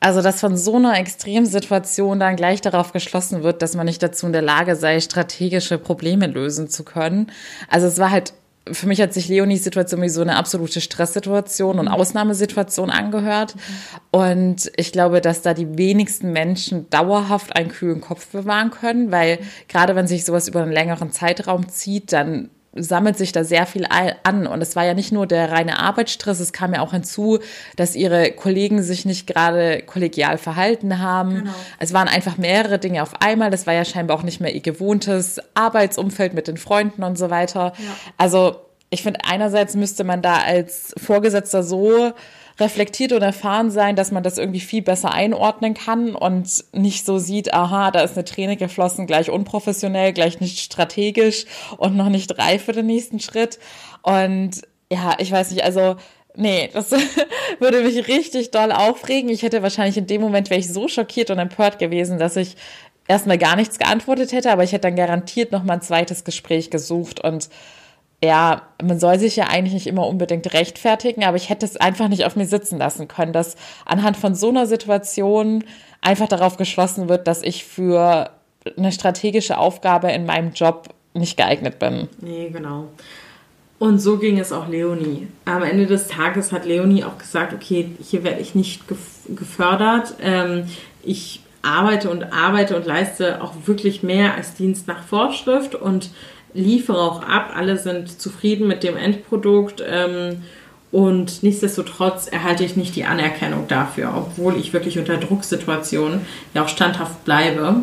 Also, 0.00 0.20
dass 0.20 0.40
von 0.40 0.56
so 0.56 0.76
einer 0.76 0.98
Extremsituation 0.98 2.20
dann 2.20 2.36
gleich 2.36 2.60
darauf 2.60 2.92
geschlossen 2.92 3.42
wird, 3.42 3.62
dass 3.62 3.74
man 3.74 3.86
nicht 3.86 4.02
dazu 4.02 4.26
in 4.26 4.32
der 4.32 4.42
Lage 4.42 4.76
sei, 4.76 5.00
strategische 5.00 5.78
Probleme 5.78 6.26
lösen 6.26 6.68
zu 6.68 6.84
können. 6.84 7.32
Also, 7.68 7.86
es 7.86 7.98
war 7.98 8.10
halt, 8.10 8.34
für 8.70 8.86
mich 8.86 9.00
hat 9.00 9.14
sich 9.14 9.28
Leonies 9.28 9.64
Situation 9.64 10.02
wie 10.02 10.10
so 10.10 10.20
eine 10.20 10.36
absolute 10.36 10.82
Stresssituation 10.82 11.78
und 11.78 11.88
Ausnahmesituation 11.88 12.90
angehört. 12.90 13.54
Und 14.10 14.70
ich 14.76 14.92
glaube, 14.92 15.22
dass 15.22 15.40
da 15.40 15.54
die 15.54 15.78
wenigsten 15.78 16.32
Menschen 16.32 16.88
dauerhaft 16.90 17.56
einen 17.56 17.70
kühlen 17.70 18.02
Kopf 18.02 18.26
bewahren 18.28 18.70
können, 18.70 19.10
weil 19.10 19.38
gerade 19.68 19.96
wenn 19.96 20.06
sich 20.06 20.26
sowas 20.26 20.48
über 20.48 20.62
einen 20.62 20.72
längeren 20.72 21.12
Zeitraum 21.12 21.68
zieht, 21.68 22.12
dann 22.12 22.50
sammelt 22.74 23.18
sich 23.18 23.32
da 23.32 23.44
sehr 23.44 23.66
viel 23.66 23.86
an. 24.22 24.46
Und 24.46 24.62
es 24.62 24.76
war 24.76 24.84
ja 24.84 24.94
nicht 24.94 25.12
nur 25.12 25.26
der 25.26 25.50
reine 25.50 25.78
Arbeitsstress, 25.78 26.40
es 26.40 26.52
kam 26.52 26.72
ja 26.74 26.80
auch 26.80 26.92
hinzu, 26.92 27.38
dass 27.76 27.96
ihre 27.96 28.30
Kollegen 28.32 28.82
sich 28.82 29.04
nicht 29.04 29.26
gerade 29.26 29.82
kollegial 29.82 30.38
verhalten 30.38 31.00
haben. 31.00 31.36
Genau. 31.36 31.54
Es 31.78 31.92
waren 31.92 32.08
einfach 32.08 32.38
mehrere 32.38 32.78
Dinge 32.78 33.02
auf 33.02 33.20
einmal. 33.20 33.50
Das 33.50 33.66
war 33.66 33.74
ja 33.74 33.84
scheinbar 33.84 34.16
auch 34.16 34.22
nicht 34.22 34.40
mehr 34.40 34.54
ihr 34.54 34.60
gewohntes 34.60 35.40
Arbeitsumfeld 35.54 36.34
mit 36.34 36.48
den 36.48 36.56
Freunden 36.56 37.02
und 37.02 37.18
so 37.18 37.30
weiter. 37.30 37.72
Ja. 37.78 37.96
Also 38.16 38.56
ich 38.90 39.02
finde, 39.02 39.20
einerseits 39.24 39.76
müsste 39.76 40.04
man 40.04 40.20
da 40.20 40.38
als 40.38 40.92
Vorgesetzter 40.98 41.62
so 41.62 42.12
reflektiert 42.58 43.12
und 43.12 43.22
erfahren 43.22 43.70
sein, 43.70 43.96
dass 43.96 44.10
man 44.10 44.22
das 44.22 44.36
irgendwie 44.36 44.60
viel 44.60 44.82
besser 44.82 45.12
einordnen 45.12 45.74
kann 45.74 46.14
und 46.14 46.64
nicht 46.72 47.06
so 47.06 47.18
sieht, 47.18 47.54
aha, 47.54 47.90
da 47.90 48.00
ist 48.00 48.16
eine 48.16 48.24
Träne 48.24 48.56
geflossen, 48.56 49.06
gleich 49.06 49.30
unprofessionell, 49.30 50.12
gleich 50.12 50.40
nicht 50.40 50.58
strategisch 50.58 51.46
und 51.78 51.96
noch 51.96 52.10
nicht 52.10 52.36
reif 52.38 52.64
für 52.64 52.72
den 52.72 52.86
nächsten 52.86 53.20
Schritt. 53.20 53.58
Und 54.02 54.62
ja, 54.92 55.14
ich 55.18 55.32
weiß 55.32 55.50
nicht, 55.52 55.64
also 55.64 55.96
Nee, 56.36 56.70
das 56.72 56.92
würde 57.58 57.82
mich 57.82 58.06
richtig 58.06 58.52
doll 58.52 58.70
aufregen. 58.70 59.30
Ich 59.30 59.42
hätte 59.42 59.64
wahrscheinlich 59.64 59.96
in 59.96 60.06
dem 60.06 60.20
Moment 60.20 60.48
wäre 60.48 60.60
ich 60.60 60.72
so 60.72 60.86
schockiert 60.86 61.30
und 61.30 61.40
empört 61.40 61.80
gewesen, 61.80 62.20
dass 62.20 62.36
ich 62.36 62.56
erstmal 63.08 63.36
gar 63.36 63.56
nichts 63.56 63.80
geantwortet 63.80 64.30
hätte, 64.30 64.52
aber 64.52 64.62
ich 64.62 64.70
hätte 64.70 64.82
dann 64.82 64.94
garantiert 64.94 65.50
noch 65.50 65.64
mal 65.64 65.74
ein 65.74 65.82
zweites 65.82 66.22
Gespräch 66.22 66.70
gesucht 66.70 67.18
und 67.18 67.48
ja, 68.22 68.62
man 68.82 69.00
soll 69.00 69.18
sich 69.18 69.36
ja 69.36 69.46
eigentlich 69.46 69.74
nicht 69.74 69.86
immer 69.86 70.06
unbedingt 70.06 70.52
rechtfertigen, 70.52 71.24
aber 71.24 71.36
ich 71.36 71.48
hätte 71.48 71.64
es 71.64 71.76
einfach 71.76 72.08
nicht 72.08 72.24
auf 72.24 72.36
mir 72.36 72.46
sitzen 72.46 72.78
lassen 72.78 73.08
können, 73.08 73.32
dass 73.32 73.56
anhand 73.86 74.16
von 74.16 74.34
so 74.34 74.50
einer 74.50 74.66
Situation 74.66 75.64
einfach 76.02 76.28
darauf 76.28 76.56
geschlossen 76.56 77.08
wird, 77.08 77.26
dass 77.26 77.42
ich 77.42 77.64
für 77.64 78.30
eine 78.76 78.92
strategische 78.92 79.56
Aufgabe 79.56 80.12
in 80.12 80.26
meinem 80.26 80.52
Job 80.52 80.88
nicht 81.14 81.36
geeignet 81.36 81.78
bin. 81.78 82.08
Nee, 82.20 82.50
genau. 82.50 82.88
Und 83.78 83.98
so 83.98 84.18
ging 84.18 84.38
es 84.38 84.52
auch 84.52 84.68
Leonie. 84.68 85.28
Am 85.46 85.62
Ende 85.62 85.86
des 85.86 86.06
Tages 86.06 86.52
hat 86.52 86.66
Leonie 86.66 87.04
auch 87.04 87.16
gesagt, 87.16 87.54
okay, 87.54 87.90
hier 88.02 88.22
werde 88.24 88.42
ich 88.42 88.54
nicht 88.54 88.82
gefördert. 89.28 90.14
Ähm, 90.20 90.66
ich 91.02 91.40
arbeite 91.62 92.10
und 92.10 92.32
arbeite 92.32 92.76
und 92.76 92.86
leiste 92.86 93.42
auch 93.42 93.52
wirklich 93.66 94.02
mehr 94.02 94.34
als 94.34 94.54
Dienst 94.54 94.86
nach 94.86 95.02
Vorschrift 95.02 95.74
und 95.74 96.10
liefere 96.54 96.98
auch 96.98 97.22
ab. 97.22 97.52
Alle 97.54 97.76
sind 97.76 98.20
zufrieden 98.20 98.66
mit 98.66 98.82
dem 98.82 98.96
Endprodukt. 98.96 99.82
Ähm, 99.86 100.42
und 100.92 101.42
nichtsdestotrotz 101.42 102.26
erhalte 102.26 102.64
ich 102.64 102.76
nicht 102.76 102.96
die 102.96 103.04
Anerkennung 103.04 103.68
dafür, 103.68 104.12
obwohl 104.16 104.56
ich 104.56 104.72
wirklich 104.72 104.98
unter 104.98 105.18
Drucksituationen 105.18 106.22
ja 106.52 106.64
auch 106.64 106.68
standhaft 106.68 107.24
bleibe. 107.24 107.76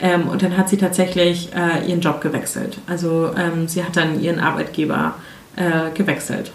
Ähm, 0.00 0.28
und 0.28 0.42
dann 0.42 0.56
hat 0.56 0.68
sie 0.68 0.76
tatsächlich 0.76 1.50
äh, 1.54 1.88
ihren 1.88 2.00
Job 2.00 2.20
gewechselt. 2.20 2.78
Also 2.86 3.30
ähm, 3.36 3.66
sie 3.66 3.82
hat 3.82 3.96
dann 3.96 4.20
ihren 4.20 4.40
Arbeitgeber 4.40 5.14
äh, 5.56 5.90
gewechselt. 5.94 6.52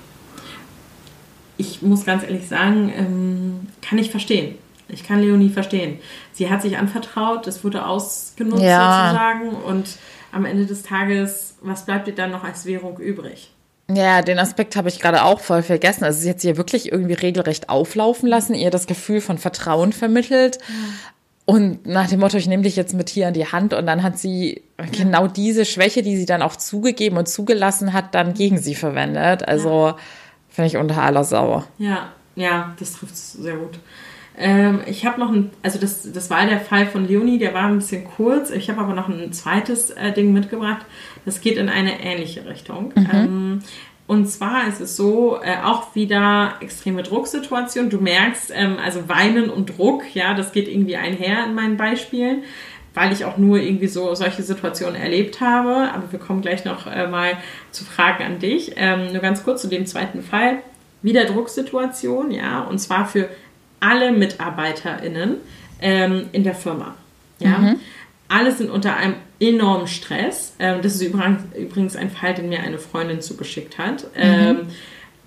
Ich 1.58 1.82
muss 1.82 2.06
ganz 2.06 2.24
ehrlich 2.24 2.48
sagen, 2.48 2.94
ähm, 2.96 3.68
kann 3.82 3.98
ich 3.98 4.12
verstehen. 4.12 4.56
Ich 4.94 5.04
kann 5.04 5.20
Leonie 5.22 5.50
verstehen. 5.50 6.00
Sie 6.32 6.50
hat 6.50 6.62
sich 6.62 6.78
anvertraut, 6.78 7.48
es 7.48 7.64
wurde 7.64 7.86
ausgenutzt 7.86 8.64
ja. 8.64 9.10
sozusagen 9.10 9.50
und 9.64 9.98
am 10.32 10.46
Ende 10.46 10.66
des 10.66 10.84
Tages, 10.84 11.58
was 11.62 11.86
bleibt 11.86 12.08
ihr 12.08 12.16
dann 12.16 12.32
noch 12.32 12.44
als 12.44 12.66
Währung 12.66 12.98
übrig? 13.00 13.52
Ja, 13.92 14.22
den 14.22 14.40
Aspekt 14.40 14.76
habe 14.76 14.90
ich 14.90 15.00
gerade 15.00 15.24
auch 15.24 15.40
voll 15.40 15.62
vergessen. 15.62 16.04
Also 16.04 16.22
sie 16.22 16.30
hat 16.30 16.40
sie 16.40 16.48
ja 16.48 16.58
wirklich 16.58 16.92
irgendwie 16.92 17.14
regelrecht 17.14 17.70
auflaufen 17.70 18.28
lassen, 18.30 18.56
ihr 18.56 18.72
das 18.72 18.88
Gefühl 18.88 19.22
von 19.22 19.38
Vertrauen 19.38 19.94
vermittelt. 19.94 20.60
Und 21.46 21.86
nach 21.86 22.08
dem 22.08 22.22
Motto, 22.22 22.38
ich 22.38 22.48
nehme 22.48 22.64
dich 22.64 22.78
jetzt 22.78 22.94
mit 22.94 23.10
hier 23.10 23.28
an 23.28 23.34
die 23.34 23.46
Hand 23.46 23.74
und 23.74 23.86
dann 23.86 24.02
hat 24.02 24.18
sie 24.18 24.64
genau 24.92 25.28
diese 25.28 25.66
Schwäche, 25.66 26.02
die 26.02 26.16
sie 26.16 26.26
dann 26.26 26.42
auch 26.42 26.56
zugegeben 26.56 27.18
und 27.18 27.28
zugelassen 27.28 27.92
hat, 27.92 28.16
dann 28.16 28.34
gegen 28.34 28.58
sie 28.58 28.76
verwendet. 28.76 29.48
Also 29.48 29.88
ja. 29.88 29.98
finde 30.50 30.68
ich 30.68 30.78
unter 30.78 31.02
aller 31.02 31.26
Sau. 31.26 31.64
Ja, 31.78 32.14
ja, 32.36 32.74
das 32.80 32.94
trifft 32.94 33.18
sehr 33.18 33.58
gut. 33.58 33.80
Ähm, 34.38 34.82
ich 34.88 35.06
habe 35.06 35.20
noch 35.20 35.32
ein, 35.32 35.52
also 35.62 35.80
das, 35.80 36.12
das 36.12 36.30
war 36.30 36.46
der 36.46 36.60
Fall 36.60 36.88
von 36.88 37.08
Leonie, 37.08 37.38
der 37.38 37.54
war 37.54 37.66
ein 37.66 37.78
bisschen 37.78 38.06
kurz. 38.06 38.50
Ich 38.50 38.70
habe 38.70 38.82
aber 38.82 38.94
noch 38.94 39.10
ein 39.10 39.32
zweites 39.32 39.92
äh, 39.92 40.12
Ding 40.12 40.34
mitgebracht. 40.34 40.86
Das 41.25 41.42
geht 41.42 41.58
in 41.58 41.70
eine 41.70 42.02
ähnliche 42.02 42.46
Richtung. 42.46 42.92
Mhm. 42.96 43.10
Ähm, 43.13 43.60
und 44.06 44.28
zwar 44.28 44.68
ist 44.68 44.82
es 44.82 44.98
so, 44.98 45.40
äh, 45.42 45.63
auch 45.63 45.96
wieder 45.96 46.56
extreme 46.60 47.04
Drucksituation. 47.04 47.90
Du 47.90 48.00
merkst, 48.00 48.52
ähm, 48.54 48.78
also 48.84 49.08
Weinen 49.08 49.50
und 49.50 49.78
Druck, 49.78 50.04
ja, 50.13 50.34
das 50.34 50.52
geht 50.52 50.68
irgendwie 50.68 50.98
einher 50.98 51.46
in 51.46 51.56
meinen 51.56 51.78
Beispielen, 51.78 52.44
weil 52.94 53.13
ich 53.13 53.25
auch 53.25 53.38
nur 53.38 53.60
irgendwie 53.60 53.88
so 53.88 54.13
solche 54.13 54.44
Situationen 54.44 54.96
erlebt 54.96 55.42
habe. 55.42 55.92
Aber 55.94 56.12
wir 56.12 56.20
kommen 56.20 56.42
gleich 56.42 56.66
noch 56.66 56.86
äh, 56.88 57.08
mal 57.08 57.38
zu 57.72 57.86
Fragen 57.86 58.24
an 58.24 58.40
dich. 58.40 58.74
Ähm, 58.75 59.13
nur 59.13 59.22
ganz 59.22 59.44
kurz 59.44 59.62
zu 59.62 59.68
dem 59.68 59.86
zweiten 59.86 60.22
Fall. 60.22 60.58
Wieder 61.02 61.25
Drucksituation, 61.25 62.32
ja, 62.32 62.62
und 62.62 62.80
zwar 62.80 63.06
für 63.06 63.30
alle 63.84 64.12
MitarbeiterInnen 64.12 65.38
ähm, 65.82 66.30
in 66.32 66.44
der 66.44 66.56
Firma. 66.56 66.96
Ja. 67.40 67.58
Mhm. 67.58 67.80
Alle 68.30 68.52
sind 68.52 68.72
unter 68.72 68.96
einem 68.96 69.16
enormen 69.40 69.88
Stress. 69.88 70.56
Ähm, 70.58 70.82
das 70.82 70.96
ist 70.96 71.02
übrigens 71.02 71.96
ein 71.96 72.10
Fall, 72.10 72.34
den 72.34 72.50
mir 72.50 72.62
eine 72.62 72.80
Freundin 72.80 73.22
zugeschickt 73.22 73.78
hat. 73.78 74.04
Mhm. 74.16 74.22
Ähm, 74.22 74.58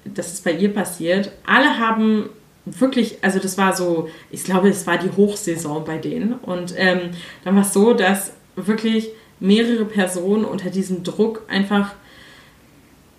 das 0.05 0.33
ist 0.33 0.45
bei 0.45 0.53
ihr 0.53 0.73
passiert. 0.73 1.33
Alle 1.45 1.79
haben 1.79 2.31
wirklich, 2.65 3.19
also 3.23 3.39
das 3.39 3.59
war 3.59 3.77
so, 3.77 4.09
ich 4.31 4.45
glaube, 4.45 4.69
es 4.69 4.87
war 4.87 4.99
die 4.99 5.11
Hochsaison 5.17 5.85
bei 5.85 5.99
denen. 5.99 6.33
Und 6.33 6.75
ähm, 6.77 7.11
dann 7.45 7.55
war 7.55 7.63
es 7.63 7.73
so, 7.73 7.93
dass 7.93 8.33
wirklich 8.57 9.11
mehrere 9.39 9.85
Personen 9.85 10.45
unter 10.45 10.71
diesem 10.71 11.05
Druck 11.05 11.43
einfach 11.49 11.95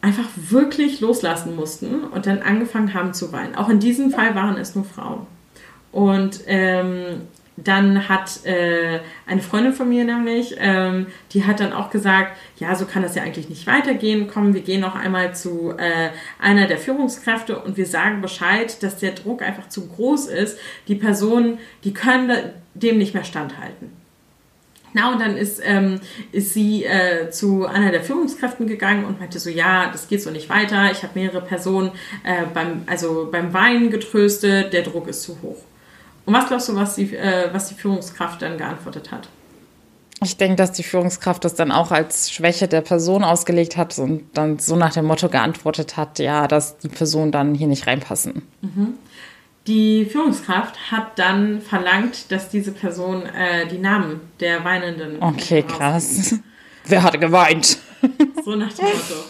einfach 0.01 0.27
wirklich 0.36 1.01
loslassen 1.01 1.56
mussten 1.56 2.04
und 2.04 2.25
dann 2.25 2.42
angefangen 2.42 2.94
haben 2.94 3.13
zu 3.13 3.32
weinen. 3.32 3.56
Auch 3.56 3.70
in 3.70 3.80
diesem 3.80 4.12
Fall 4.12 4.36
waren 4.36 4.58
es 4.58 4.75
nur 4.75 4.86
Frauen. 4.86 5.25
Und 5.92 6.42
ähm, 6.46 7.22
dann 7.58 8.08
hat 8.08 8.46
äh, 8.46 9.00
eine 9.25 9.42
Freundin 9.42 9.74
von 9.74 9.89
mir 9.89 10.04
nämlich, 10.04 10.56
ähm, 10.60 11.08
die 11.32 11.46
hat 11.46 11.60
dann 11.60 11.74
auch 11.74 11.89
gesagt, 11.89 12.38
ja, 12.60 12.75
so 12.75 12.86
kann 12.86 13.01
das 13.01 13.16
ja 13.16 13.24
eigentlich 13.24 13.50
nicht 13.50 13.66
weitergehen. 13.66 14.30
Komm, 14.32 14.54
wir 14.54 14.62
gehen 14.62 14.82
noch 14.82 14.94
einmal 14.94 15.36
zu 15.36 15.74
äh, 15.75 16.10
einer 16.39 16.68
der 16.68 16.77
Führungskräfte 16.77 17.58
und 17.60 17.75
wir 17.75 17.88
sagen 17.88 18.22
Bescheid, 18.22 18.82
dass 18.84 18.98
der 19.00 19.13
Druck 19.13 19.42
einfach 19.42 19.70
zu 19.70 19.88
groß 19.88 20.27
ist. 20.27 20.60
Die 20.88 20.96
Personen, 20.96 21.58
die 21.84 21.96
können 21.96 22.32
dem 22.75 23.00
nicht 23.00 23.16
mehr 23.16 23.24
standhalten. 23.24 23.97
Na, 24.94 25.12
und 25.12 25.20
dann 25.20 25.38
ist, 25.38 25.62
ähm, 25.63 26.00
ist 26.32 26.53
sie 26.53 26.86
äh, 26.86 27.29
zu 27.29 27.65
einer 27.65 27.91
der 27.91 28.03
Führungskräften 28.03 28.67
gegangen 28.67 29.06
und 29.06 29.20
meinte 29.20 29.39
so, 29.39 29.50
ja, 29.50 29.89
das 29.91 30.08
geht 30.08 30.22
so 30.22 30.32
nicht 30.32 30.50
weiter. 30.50 30.91
Ich 30.91 31.03
habe 31.03 31.20
mehrere 31.20 31.41
Personen 31.41 31.91
äh, 32.24 32.44
beim, 32.53 32.84
also 32.88 33.27
beim 33.32 33.53
Weinen 33.53 33.91
getröstet, 33.91 34.74
der 34.74 34.84
Druck 34.84 35.08
ist 35.08 35.24
zu 35.24 35.38
hoch. 35.41 35.58
Und 36.25 36.34
was 36.34 36.48
glaubst 36.48 36.70
du, 36.70 36.75
was 36.75 36.96
die, 36.96 37.15
äh, 37.15 37.50
was 37.53 37.70
die 37.70 37.75
Führungskraft 37.75 38.41
dann 38.41 38.58
geantwortet 38.58 39.12
hat? 39.12 39.29
Ich 40.24 40.36
denke, 40.36 40.56
dass 40.56 40.72
die 40.72 40.84
Führungskraft 40.84 41.46
das 41.46 41.53
dann 41.53 41.72
auch 41.72 41.91
als 41.91 42.32
Schwäche 42.32 42.67
der 42.67 42.82
Person 42.82 43.24
ausgelegt 43.24 43.77
hat 43.77 43.98
und 44.00 44.24
dann 44.34 44.58
so 44.58 44.75
nach 44.75 44.94
dem 44.94 45.06
Motto 45.06 45.29
geantwortet 45.29 45.96
hat, 45.96 46.17
ja, 46.17 46.48
dass 46.48 46.79
die 46.79 46.89
Personen 46.89 47.32
dann 47.32 47.53
hier 47.53 47.67
nicht 47.67 47.86
reinpassen. 47.86 48.41
Mhm. 48.62 48.96
Die 49.67 50.05
Führungskraft 50.05 50.91
hat 50.91 51.19
dann 51.19 51.62
verlangt, 51.62 52.31
dass 52.31 52.50
diese 52.50 52.71
Person 52.71 53.25
äh, 53.25 53.67
die 53.67 53.77
Namen 53.77 54.21
der 54.39 54.63
Weinenden. 54.63 55.21
Okay, 55.21 55.62
krass. 55.62 56.39
Wer 56.86 57.03
hat 57.03 57.19
geweint? 57.19 57.77
So 58.45 58.55
nach 58.55 58.71
dem 58.71 58.86
Motto. 58.86 59.25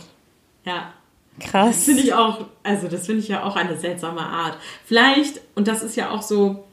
Ja. 0.63 0.93
Krass. 1.39 1.77
Das 1.77 1.83
finde 1.85 2.03
ich 2.03 2.13
auch, 2.13 2.45
also 2.61 2.87
das 2.87 3.07
finde 3.07 3.21
ich 3.21 3.27
ja 3.29 3.43
auch 3.43 3.55
eine 3.55 3.75
seltsame 3.77 4.21
Art. 4.21 4.57
Vielleicht, 4.85 5.41
und 5.55 5.67
das 5.67 5.81
ist 5.81 5.95
ja 5.95 6.11
auch 6.11 6.21
so 6.21 6.65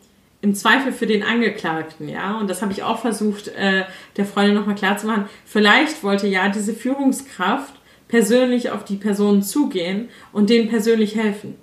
im 0.43 0.55
Zweifel 0.55 0.93
für 0.93 1.07
den 1.07 1.23
Angeklagten, 1.23 2.07
ja, 2.07 2.37
und 2.39 2.51
das 2.51 2.61
habe 2.61 2.73
ich 2.73 2.83
auch 2.83 2.99
versucht, 2.99 3.49
äh, 3.49 3.85
der 4.19 4.27
Freundin 4.27 4.57
nochmal 4.57 4.75
klarzumachen, 4.75 5.25
vielleicht 5.47 6.03
wollte 6.03 6.27
ja 6.27 6.51
diese 6.51 6.75
Führungskraft 6.75 7.73
persönlich 8.09 8.71
auf 8.71 8.85
die 8.85 8.97
Personen 8.97 9.43
zugehen 9.43 10.11
und 10.33 10.51
denen 10.51 10.69
persönlich 10.69 11.15
helfen. 11.15 11.57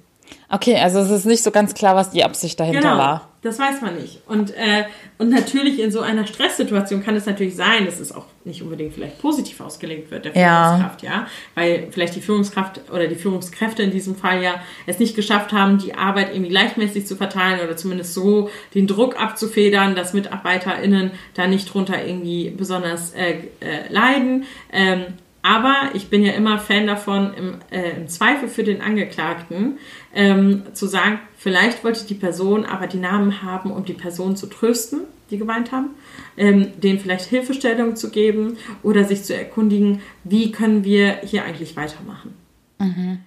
Okay, 0.50 0.78
also 0.78 1.00
es 1.00 1.10
ist 1.10 1.26
nicht 1.26 1.44
so 1.44 1.52
ganz 1.52 1.74
klar, 1.74 1.96
was 1.96 2.12
die 2.12 2.24
Absicht 2.24 2.60
dahinter 2.60 2.82
genau, 2.82 2.98
war. 2.98 3.30
Das 3.42 3.58
weiß 3.58 3.82
man 3.82 3.96
nicht. 3.96 4.22
Und, 4.28 4.52
äh, 4.52 4.84
und 5.18 5.30
natürlich 5.30 5.80
in 5.80 5.92
so 5.92 6.02
einer 6.02 6.28
Stresssituation 6.28 7.02
kann 7.02 7.16
es 7.16 7.26
natürlich 7.26 7.56
sein, 7.56 7.86
dass 7.86 8.00
es 8.00 8.12
auch 8.12 8.26
nicht 8.44 8.62
unbedingt 8.62 8.94
vielleicht 8.94 9.20
positiv 9.20 9.62
ausgelegt 9.62 10.12
wird, 10.12 10.26
der 10.26 10.34
Führungskraft, 10.34 11.02
ja. 11.04 11.12
ja. 11.12 11.28
Weil 11.56 11.88
vielleicht 11.90 12.16
die 12.16 12.22
Führungskraft 12.22 12.82
oder 12.92 13.08
die 13.08 13.16
Führungskräfte 13.16 13.82
in 13.82 13.92
diesem 13.92 14.16
Fall 14.16 14.44
ja 14.44 14.56
es 14.86 15.00
nicht 15.00 15.16
geschafft 15.16 15.54
haben, 15.54 15.78
die 15.80 15.96
Arbeit 15.96 16.32
irgendwie 16.34 16.50
gleichmäßig 16.52 17.08
zu 17.08 17.16
verteilen 17.16 17.62
oder 17.62 17.76
zumindest 17.78 18.14
so 18.14 18.50
den 18.76 18.88
Druck 18.88 19.20
abzufedern, 19.20 19.96
dass 19.96 20.14
MitarbeiterInnen 20.14 21.12
da 21.34 21.48
nicht 21.48 21.74
drunter 21.74 22.06
irgendwie 22.06 22.52
besonders 22.52 23.14
äh, 23.14 23.36
äh, 23.62 23.88
leiden. 23.90 24.44
Ähm, 24.72 25.06
aber 25.44 25.90
ich 25.94 26.10
bin 26.10 26.24
ja 26.24 26.34
immer 26.34 26.60
Fan 26.60 26.88
davon, 26.88 27.34
im, 27.34 27.60
äh, 27.72 27.92
im 27.92 28.08
Zweifel 28.08 28.48
für 28.48 28.64
den 28.64 28.82
Angeklagten 28.82 29.80
ähm, 30.14 30.64
zu 30.74 30.88
sagen, 30.88 31.20
vielleicht 31.38 31.84
wollte 31.84 32.06
die 32.06 32.14
Person 32.14 32.66
aber 32.66 32.88
die 32.88 33.00
Namen 33.00 33.42
haben, 33.42 33.72
um 33.72 33.86
die 33.86 33.94
Person 33.94 34.36
zu 34.36 34.48
trösten, 34.48 35.02
die 35.32 35.38
geweint 35.38 35.72
haben, 35.72 35.92
ähm, 36.38 36.80
denen 36.80 37.00
vielleicht 37.00 37.26
Hilfestellung 37.26 37.96
zu 37.96 38.12
geben 38.12 38.58
oder 38.84 39.04
sich 39.04 39.24
zu 39.24 39.36
erkundigen, 39.36 40.02
wie 40.24 40.52
können 40.52 40.84
wir 40.84 41.20
hier 41.24 41.44
eigentlich 41.46 41.76
weitermachen. 41.76 42.36
Mhm. 42.78 43.20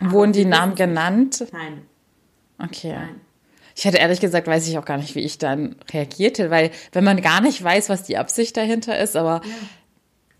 Wurden 0.00 0.32
die 0.32 0.44
Namen 0.44 0.74
genannt? 0.74 1.46
Nein. 1.52 1.82
Okay. 2.58 2.92
Nein. 2.92 3.20
Ich 3.74 3.84
hätte 3.84 3.98
ehrlich 3.98 4.20
gesagt, 4.20 4.46
weiß 4.46 4.68
ich 4.68 4.78
auch 4.78 4.84
gar 4.84 4.96
nicht, 4.96 5.14
wie 5.14 5.20
ich 5.20 5.36
dann 5.36 5.76
reagierte, 5.92 6.50
weil 6.50 6.70
wenn 6.92 7.04
man 7.04 7.20
gar 7.20 7.42
nicht 7.42 7.62
weiß, 7.62 7.90
was 7.90 8.04
die 8.04 8.16
Absicht 8.16 8.56
dahinter 8.56 8.98
ist, 8.98 9.16
aber 9.16 9.42
ja. 9.44 9.52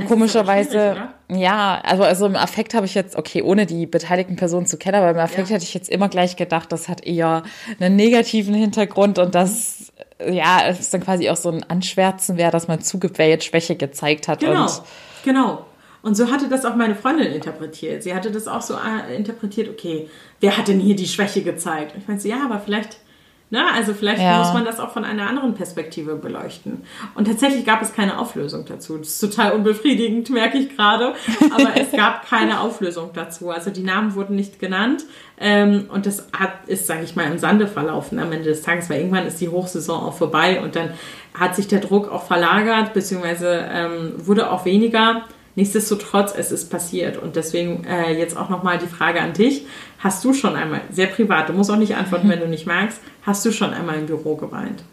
Komischerweise, 0.04 1.08
ja, 1.30 1.80
also, 1.82 2.02
also 2.02 2.26
im 2.26 2.36
Affekt 2.36 2.74
habe 2.74 2.84
ich 2.84 2.94
jetzt, 2.94 3.16
okay, 3.16 3.40
ohne 3.40 3.64
die 3.64 3.86
beteiligten 3.86 4.36
Personen 4.36 4.66
zu 4.66 4.76
kennen, 4.76 4.96
aber 4.96 5.10
im 5.10 5.18
Affekt 5.18 5.48
ja. 5.48 5.54
hätte 5.54 5.64
ich 5.64 5.72
jetzt 5.72 5.88
immer 5.88 6.10
gleich 6.10 6.36
gedacht, 6.36 6.70
das 6.70 6.88
hat 6.88 7.06
eher 7.06 7.44
einen 7.80 7.96
negativen 7.96 8.54
Hintergrund 8.54 9.18
und 9.18 9.34
das, 9.34 9.92
ja, 10.24 10.68
ist 10.68 10.92
dann 10.92 11.02
quasi 11.02 11.30
auch 11.30 11.36
so 11.36 11.50
ein 11.50 11.64
Anschwärzen 11.64 12.36
wäre, 12.36 12.50
dass 12.50 12.68
man 12.68 12.82
zugibt, 12.82 13.16
wer 13.16 13.28
jetzt 13.28 13.46
Schwäche 13.46 13.74
gezeigt 13.74 14.28
hat. 14.28 14.40
Genau, 14.40 14.64
und 14.64 14.82
genau. 15.24 15.66
Und 16.02 16.14
so 16.14 16.30
hatte 16.30 16.48
das 16.48 16.66
auch 16.66 16.76
meine 16.76 16.94
Freundin 16.94 17.32
interpretiert. 17.32 18.02
Sie 18.02 18.14
hatte 18.14 18.30
das 18.30 18.46
auch 18.46 18.62
so 18.62 18.74
äh, 18.74 19.16
interpretiert, 19.16 19.68
okay, 19.68 20.08
wer 20.40 20.58
hat 20.58 20.68
denn 20.68 20.78
hier 20.78 20.94
die 20.94 21.08
Schwäche 21.08 21.42
gezeigt? 21.42 21.94
Und 21.94 22.02
ich 22.02 22.06
meinte, 22.06 22.28
ja, 22.28 22.44
aber 22.44 22.60
vielleicht 22.60 22.98
Ne? 23.48 23.64
Also 23.72 23.94
vielleicht 23.94 24.20
ja. 24.20 24.38
muss 24.38 24.52
man 24.52 24.64
das 24.64 24.80
auch 24.80 24.90
von 24.90 25.04
einer 25.04 25.28
anderen 25.28 25.54
Perspektive 25.54 26.16
beleuchten. 26.16 26.82
Und 27.14 27.26
tatsächlich 27.26 27.64
gab 27.64 27.80
es 27.80 27.94
keine 27.94 28.18
Auflösung 28.18 28.64
dazu. 28.64 28.98
Das 28.98 29.08
ist 29.08 29.20
total 29.20 29.52
unbefriedigend, 29.52 30.30
merke 30.30 30.58
ich 30.58 30.74
gerade. 30.74 31.14
Aber 31.54 31.76
es 31.76 31.92
gab 31.92 32.26
keine 32.28 32.60
Auflösung 32.60 33.10
dazu. 33.14 33.50
Also 33.50 33.70
die 33.70 33.84
Namen 33.84 34.16
wurden 34.16 34.34
nicht 34.34 34.58
genannt. 34.58 35.04
Ähm, 35.38 35.88
und 35.92 36.06
das 36.06 36.26
hat, 36.36 36.66
ist, 36.66 36.88
sage 36.88 37.04
ich 37.04 37.14
mal, 37.14 37.30
im 37.30 37.38
Sande 37.38 37.68
verlaufen 37.68 38.18
am 38.18 38.32
Ende 38.32 38.48
des 38.48 38.62
Tages, 38.62 38.90
weil 38.90 38.98
irgendwann 38.98 39.26
ist 39.26 39.40
die 39.40 39.48
Hochsaison 39.48 40.02
auch 40.02 40.14
vorbei 40.14 40.60
und 40.60 40.74
dann 40.74 40.90
hat 41.34 41.54
sich 41.54 41.68
der 41.68 41.80
Druck 41.80 42.10
auch 42.10 42.24
verlagert, 42.24 42.94
beziehungsweise 42.94 43.68
ähm, 43.70 44.14
wurde 44.16 44.50
auch 44.50 44.64
weniger. 44.64 45.22
Nichtsdestotrotz, 45.56 46.34
es 46.36 46.52
ist 46.52 46.70
passiert. 46.70 47.16
Und 47.16 47.34
deswegen 47.34 47.84
äh, 47.84 48.12
jetzt 48.12 48.36
auch 48.36 48.50
nochmal 48.50 48.78
die 48.78 48.86
Frage 48.86 49.20
an 49.20 49.32
dich. 49.32 49.66
Hast 49.98 50.24
du 50.24 50.32
schon 50.32 50.54
einmal, 50.54 50.82
sehr 50.90 51.06
privat, 51.08 51.48
du 51.48 51.54
musst 51.54 51.70
auch 51.70 51.76
nicht 51.76 51.96
antworten, 51.96 52.28
wenn 52.28 52.40
du 52.40 52.46
nicht 52.46 52.66
magst, 52.66 53.00
hast 53.22 53.44
du 53.44 53.50
schon 53.50 53.72
einmal 53.72 53.96
im 53.96 54.06
Büro 54.06 54.36
geweint? 54.36 54.84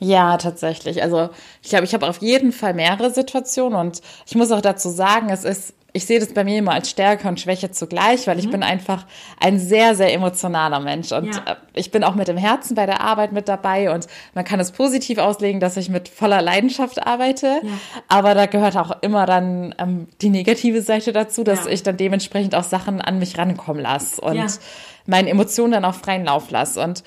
Ja, 0.00 0.36
tatsächlich. 0.38 1.02
Also 1.02 1.28
ich 1.62 1.68
glaube, 1.68 1.84
ich 1.84 1.94
habe 1.94 2.08
auf 2.08 2.18
jeden 2.18 2.52
Fall 2.52 2.74
mehrere 2.74 3.10
Situationen 3.10 3.78
und 3.78 4.00
ich 4.26 4.34
muss 4.34 4.50
auch 4.50 4.62
dazu 4.62 4.88
sagen, 4.88 5.28
es 5.28 5.44
ist 5.44 5.74
ich 5.92 6.06
sehe 6.06 6.20
das 6.20 6.32
bei 6.32 6.44
mir 6.44 6.58
immer 6.58 6.72
als 6.72 6.90
Stärke 6.90 7.26
und 7.28 7.40
Schwäche 7.40 7.70
zugleich, 7.70 8.26
weil 8.26 8.38
ich 8.38 8.46
mhm. 8.46 8.52
bin 8.52 8.62
einfach 8.62 9.06
ein 9.40 9.58
sehr, 9.58 9.94
sehr 9.94 10.12
emotionaler 10.12 10.80
Mensch 10.80 11.12
und 11.12 11.34
ja. 11.34 11.42
Äh, 11.46 11.56
ich 11.74 11.90
bin 11.90 12.04
auch 12.04 12.14
mit 12.14 12.28
dem 12.28 12.36
Herzen 12.36 12.74
bei 12.74 12.86
der 12.86 13.00
Arbeit 13.00 13.32
mit 13.32 13.48
dabei 13.48 13.92
und 13.92 14.06
man 14.34 14.44
kann 14.44 14.60
es 14.60 14.72
positiv 14.72 15.18
auslegen, 15.18 15.60
dass 15.60 15.76
ich 15.76 15.88
mit 15.88 16.08
voller 16.08 16.42
Leidenschaft 16.42 17.06
arbeite, 17.06 17.60
ja. 17.62 17.70
aber 18.08 18.34
da 18.34 18.46
gehört 18.46 18.76
auch 18.76 19.02
immer 19.02 19.26
dann 19.26 19.74
ähm, 19.78 20.08
die 20.20 20.30
negative 20.30 20.82
Seite 20.82 21.12
dazu, 21.12 21.44
dass 21.44 21.64
ja. 21.64 21.72
ich 21.72 21.82
dann 21.82 21.96
dementsprechend 21.96 22.54
auch 22.54 22.64
Sachen 22.64 23.00
an 23.00 23.18
mich 23.18 23.38
rankommen 23.38 23.82
lasse 23.82 24.20
und 24.20 24.58
meinen 25.06 25.28
Emotionen 25.28 25.72
dann 25.72 25.84
auch 25.84 25.94
freien 25.94 26.24
Lauf 26.24 26.50
lasse 26.50 26.80
und 26.80 27.02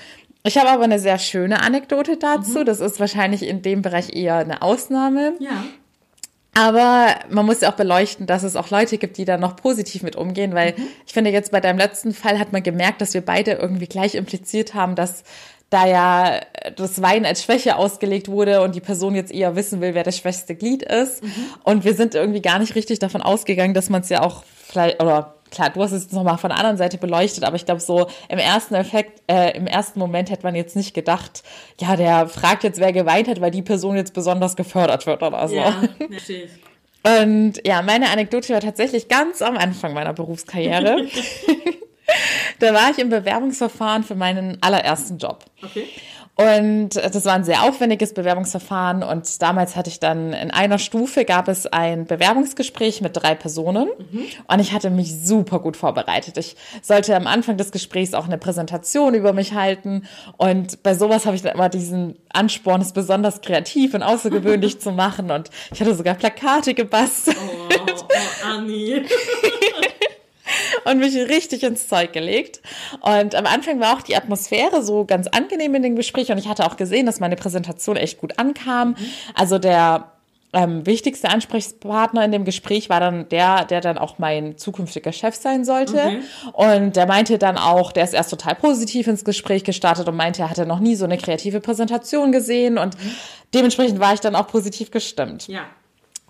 ich 0.45 0.57
habe 0.57 0.69
aber 0.69 0.83
eine 0.83 0.99
sehr 0.99 1.19
schöne 1.19 1.61
Anekdote 1.61 2.17
dazu. 2.17 2.59
Mhm. 2.59 2.65
Das 2.65 2.81
ist 2.81 2.99
wahrscheinlich 2.99 3.43
in 3.43 3.61
dem 3.61 3.81
Bereich 3.81 4.13
eher 4.13 4.35
eine 4.35 4.61
Ausnahme. 4.61 5.35
Ja. 5.39 5.63
Aber 6.55 7.15
man 7.29 7.45
muss 7.45 7.61
ja 7.61 7.71
auch 7.71 7.75
beleuchten, 7.75 8.27
dass 8.27 8.43
es 8.43 8.55
auch 8.55 8.69
Leute 8.69 8.97
gibt, 8.97 9.17
die 9.17 9.25
da 9.25 9.37
noch 9.37 9.55
positiv 9.55 10.03
mit 10.03 10.15
umgehen, 10.15 10.53
weil 10.53 10.73
mhm. 10.77 10.87
ich 11.05 11.13
finde 11.13 11.31
jetzt 11.31 11.51
bei 11.51 11.59
deinem 11.59 11.79
letzten 11.79 12.13
Fall 12.13 12.37
hat 12.37 12.53
man 12.53 12.61
gemerkt, 12.61 13.01
dass 13.01 13.13
wir 13.13 13.21
beide 13.21 13.53
irgendwie 13.53 13.87
gleich 13.87 14.15
impliziert 14.15 14.75
haben, 14.75 14.95
dass 14.95 15.23
da 15.71 15.87
ja 15.87 16.41
das 16.75 17.01
Wein 17.01 17.25
als 17.25 17.43
Schwäche 17.43 17.77
ausgelegt 17.77 18.27
wurde 18.27 18.61
und 18.61 18.75
die 18.75 18.81
Person 18.81 19.15
jetzt 19.15 19.33
eher 19.33 19.55
wissen 19.55 19.81
will, 19.81 19.95
wer 19.95 20.03
das 20.03 20.17
schwächste 20.17 20.53
Glied 20.53 20.83
ist. 20.83 21.23
Mhm. 21.23 21.31
Und 21.63 21.83
wir 21.83 21.95
sind 21.95 22.13
irgendwie 22.13 22.41
gar 22.41 22.59
nicht 22.59 22.75
richtig 22.75 22.99
davon 22.99 23.23
ausgegangen, 23.23 23.73
dass 23.73 23.89
man 23.89 24.01
es 24.01 24.09
ja 24.09 24.21
auch 24.21 24.43
vielleicht, 24.67 25.01
oder 25.01 25.33
klar, 25.53 25.69
du 25.69 25.81
hast 25.81 25.91
es 25.91 26.11
nochmal 26.11 26.37
von 26.37 26.49
der 26.49 26.57
anderen 26.57 26.77
Seite 26.77 26.97
beleuchtet, 26.97 27.43
aber 27.43 27.55
ich 27.55 27.65
glaube, 27.65 27.79
so 27.79 28.07
im 28.27 28.39
ersten 28.39 28.75
Effekt, 28.75 29.21
äh, 29.27 29.55
im 29.55 29.67
ersten 29.67 29.99
Moment 29.99 30.29
hätte 30.29 30.43
man 30.43 30.55
jetzt 30.55 30.75
nicht 30.75 30.93
gedacht, 30.93 31.43
ja, 31.79 31.95
der 31.95 32.27
fragt 32.27 32.63
jetzt, 32.63 32.79
wer 32.79 32.91
geweint 32.91 33.27
hat, 33.27 33.39
weil 33.39 33.51
die 33.51 33.61
Person 33.61 33.95
jetzt 33.95 34.13
besonders 34.13 34.55
gefördert 34.55 35.05
wird 35.05 35.23
oder 35.23 35.47
so. 35.47 35.55
Ja, 35.55 35.81
natürlich. 35.99 36.51
Und 37.05 37.59
ja, 37.65 37.81
meine 37.81 38.09
Anekdote 38.09 38.53
war 38.53 38.61
tatsächlich 38.61 39.09
ganz 39.09 39.41
am 39.41 39.57
Anfang 39.57 39.93
meiner 39.93 40.13
Berufskarriere. 40.13 41.05
da 42.59 42.73
war 42.73 42.91
ich 42.91 42.97
im 42.97 43.09
Bewerbungsverfahren 43.09 44.03
für 44.03 44.15
meinen 44.15 44.57
allerersten 44.61 45.17
Job. 45.17 45.43
Okay. 45.61 45.87
Und 46.35 46.95
das 46.95 47.25
war 47.25 47.33
ein 47.33 47.43
sehr 47.43 47.61
aufwendiges 47.61 48.15
Bewerbungsverfahren 48.15 49.03
und 49.03 49.39
damals 49.43 49.75
hatte 49.75 49.91
ich 49.91 49.99
dann 49.99 50.33
in 50.33 50.49
einer 50.49 50.79
Stufe 50.79 51.25
gab 51.25 51.47
es 51.47 51.67
ein 51.67 52.07
Bewerbungsgespräch 52.07 53.01
mit 53.01 53.15
drei 53.15 53.35
Personen 53.35 53.89
mhm. 54.11 54.25
und 54.47 54.59
ich 54.59 54.73
hatte 54.73 54.89
mich 54.89 55.13
super 55.23 55.59
gut 55.59 55.77
vorbereitet. 55.77 56.39
Ich 56.39 56.55
sollte 56.81 57.15
am 57.15 57.27
Anfang 57.27 57.57
des 57.57 57.71
Gesprächs 57.71 58.15
auch 58.15 58.25
eine 58.25 58.39
Präsentation 58.39 59.13
über 59.13 59.31
mich 59.31 59.53
halten 59.53 60.07
und 60.37 60.81
bei 60.81 60.95
sowas 60.95 61.27
habe 61.27 61.35
ich 61.35 61.43
dann 61.43 61.53
immer 61.53 61.69
diesen 61.69 62.15
Ansporn, 62.29 62.81
es 62.81 62.93
besonders 62.93 63.41
kreativ 63.41 63.93
und 63.93 64.01
außergewöhnlich 64.01 64.79
zu 64.81 64.91
machen 64.91 65.29
und 65.29 65.51
ich 65.71 65.81
hatte 65.81 65.93
sogar 65.93 66.15
Plakate 66.15 66.73
gebastelt. 66.73 67.37
Oh, 67.39 67.75
oh 67.91 68.47
Anni. 68.47 69.03
und 70.85 70.99
mich 70.99 71.15
richtig 71.15 71.63
ins 71.63 71.87
Zeug 71.87 72.13
gelegt. 72.13 72.61
Und 73.01 73.35
am 73.35 73.45
Anfang 73.45 73.79
war 73.79 73.95
auch 73.95 74.01
die 74.01 74.15
Atmosphäre 74.15 74.83
so 74.83 75.05
ganz 75.05 75.27
angenehm 75.27 75.75
in 75.75 75.83
dem 75.83 75.95
Gespräch 75.95 76.31
und 76.31 76.37
ich 76.37 76.47
hatte 76.47 76.65
auch 76.65 76.77
gesehen, 76.77 77.05
dass 77.05 77.19
meine 77.19 77.35
Präsentation 77.35 77.97
echt 77.97 78.19
gut 78.19 78.39
ankam. 78.39 78.95
Also 79.35 79.59
der 79.59 80.13
ähm, 80.53 80.85
wichtigste 80.85 81.29
Ansprechpartner 81.29 82.23
in 82.23 82.31
dem 82.31 82.45
Gespräch 82.45 82.89
war 82.89 82.99
dann 82.99 83.27
der, 83.29 83.65
der 83.65 83.81
dann 83.81 83.97
auch 83.97 84.19
mein 84.19 84.57
zukünftiger 84.57 85.11
Chef 85.11 85.35
sein 85.35 85.65
sollte. 85.65 85.97
Okay. 85.97 86.21
Und 86.53 86.95
der 86.95 87.07
meinte 87.07 87.39
dann 87.39 87.57
auch, 87.57 87.91
der 87.91 88.03
ist 88.03 88.13
erst 88.13 88.29
total 88.29 88.55
positiv 88.55 89.07
ins 89.07 89.25
Gespräch 89.25 89.63
gestartet 89.63 90.07
und 90.07 90.15
meinte, 90.15 90.43
er 90.43 90.49
hatte 90.51 90.65
noch 90.65 90.79
nie 90.79 90.95
so 90.95 91.05
eine 91.05 91.17
kreative 91.17 91.59
Präsentation 91.59 92.31
gesehen 92.31 92.77
und 92.77 92.95
mhm. 93.03 93.11
dementsprechend 93.53 93.99
war 93.99 94.13
ich 94.13 94.19
dann 94.19 94.35
auch 94.35 94.47
positiv 94.47 94.91
gestimmt. 94.91 95.47
Ja. 95.47 95.65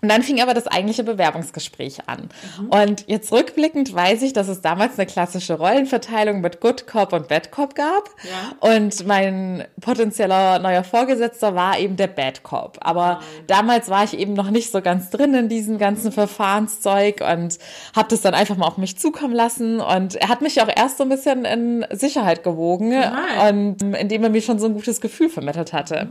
Und 0.04 0.10
dann 0.10 0.22
fing 0.22 0.42
aber 0.42 0.52
das 0.52 0.66
eigentliche 0.66 1.02
Bewerbungsgespräch 1.02 2.00
an. 2.08 2.28
Mhm. 2.60 2.68
Und 2.68 3.04
jetzt 3.06 3.32
rückblickend 3.32 3.94
weiß 3.94 4.20
ich, 4.20 4.34
dass 4.34 4.48
es 4.48 4.60
damals 4.60 4.98
eine 4.98 5.06
klassische 5.06 5.54
Rollenverteilung 5.54 6.42
mit 6.42 6.60
Good 6.60 6.86
Cop 6.86 7.14
und 7.14 7.26
Bad 7.28 7.50
Cop 7.50 7.74
gab. 7.74 8.10
Ja. 8.22 8.70
Und 8.74 9.06
mein 9.06 9.64
potenzieller 9.80 10.58
neuer 10.58 10.84
Vorgesetzter 10.84 11.54
war 11.54 11.78
eben 11.78 11.96
der 11.96 12.08
Bad 12.08 12.42
Cop. 12.42 12.76
Aber 12.82 13.12
Nein. 13.12 13.44
damals 13.46 13.88
war 13.88 14.04
ich 14.04 14.18
eben 14.18 14.34
noch 14.34 14.50
nicht 14.50 14.70
so 14.70 14.82
ganz 14.82 15.08
drin 15.08 15.32
in 15.32 15.48
diesem 15.48 15.78
ganzen 15.78 16.12
Verfahrenszeug 16.12 17.22
und 17.22 17.58
habe 17.96 18.08
das 18.10 18.20
dann 18.20 18.34
einfach 18.34 18.58
mal 18.58 18.66
auf 18.66 18.76
mich 18.76 18.98
zukommen 18.98 19.34
lassen. 19.34 19.80
Und 19.80 20.16
er 20.16 20.28
hat 20.28 20.42
mich 20.42 20.60
auch 20.60 20.68
erst 20.68 20.98
so 20.98 21.04
ein 21.04 21.08
bisschen 21.08 21.46
in 21.46 21.86
Sicherheit 21.92 22.44
gewogen, 22.44 22.90
Nein. 22.90 23.78
und 23.80 23.96
indem 23.96 24.24
er 24.24 24.28
mir 24.28 24.42
schon 24.42 24.58
so 24.58 24.66
ein 24.66 24.74
gutes 24.74 25.00
Gefühl 25.00 25.30
vermittelt 25.30 25.72
hatte. 25.72 26.10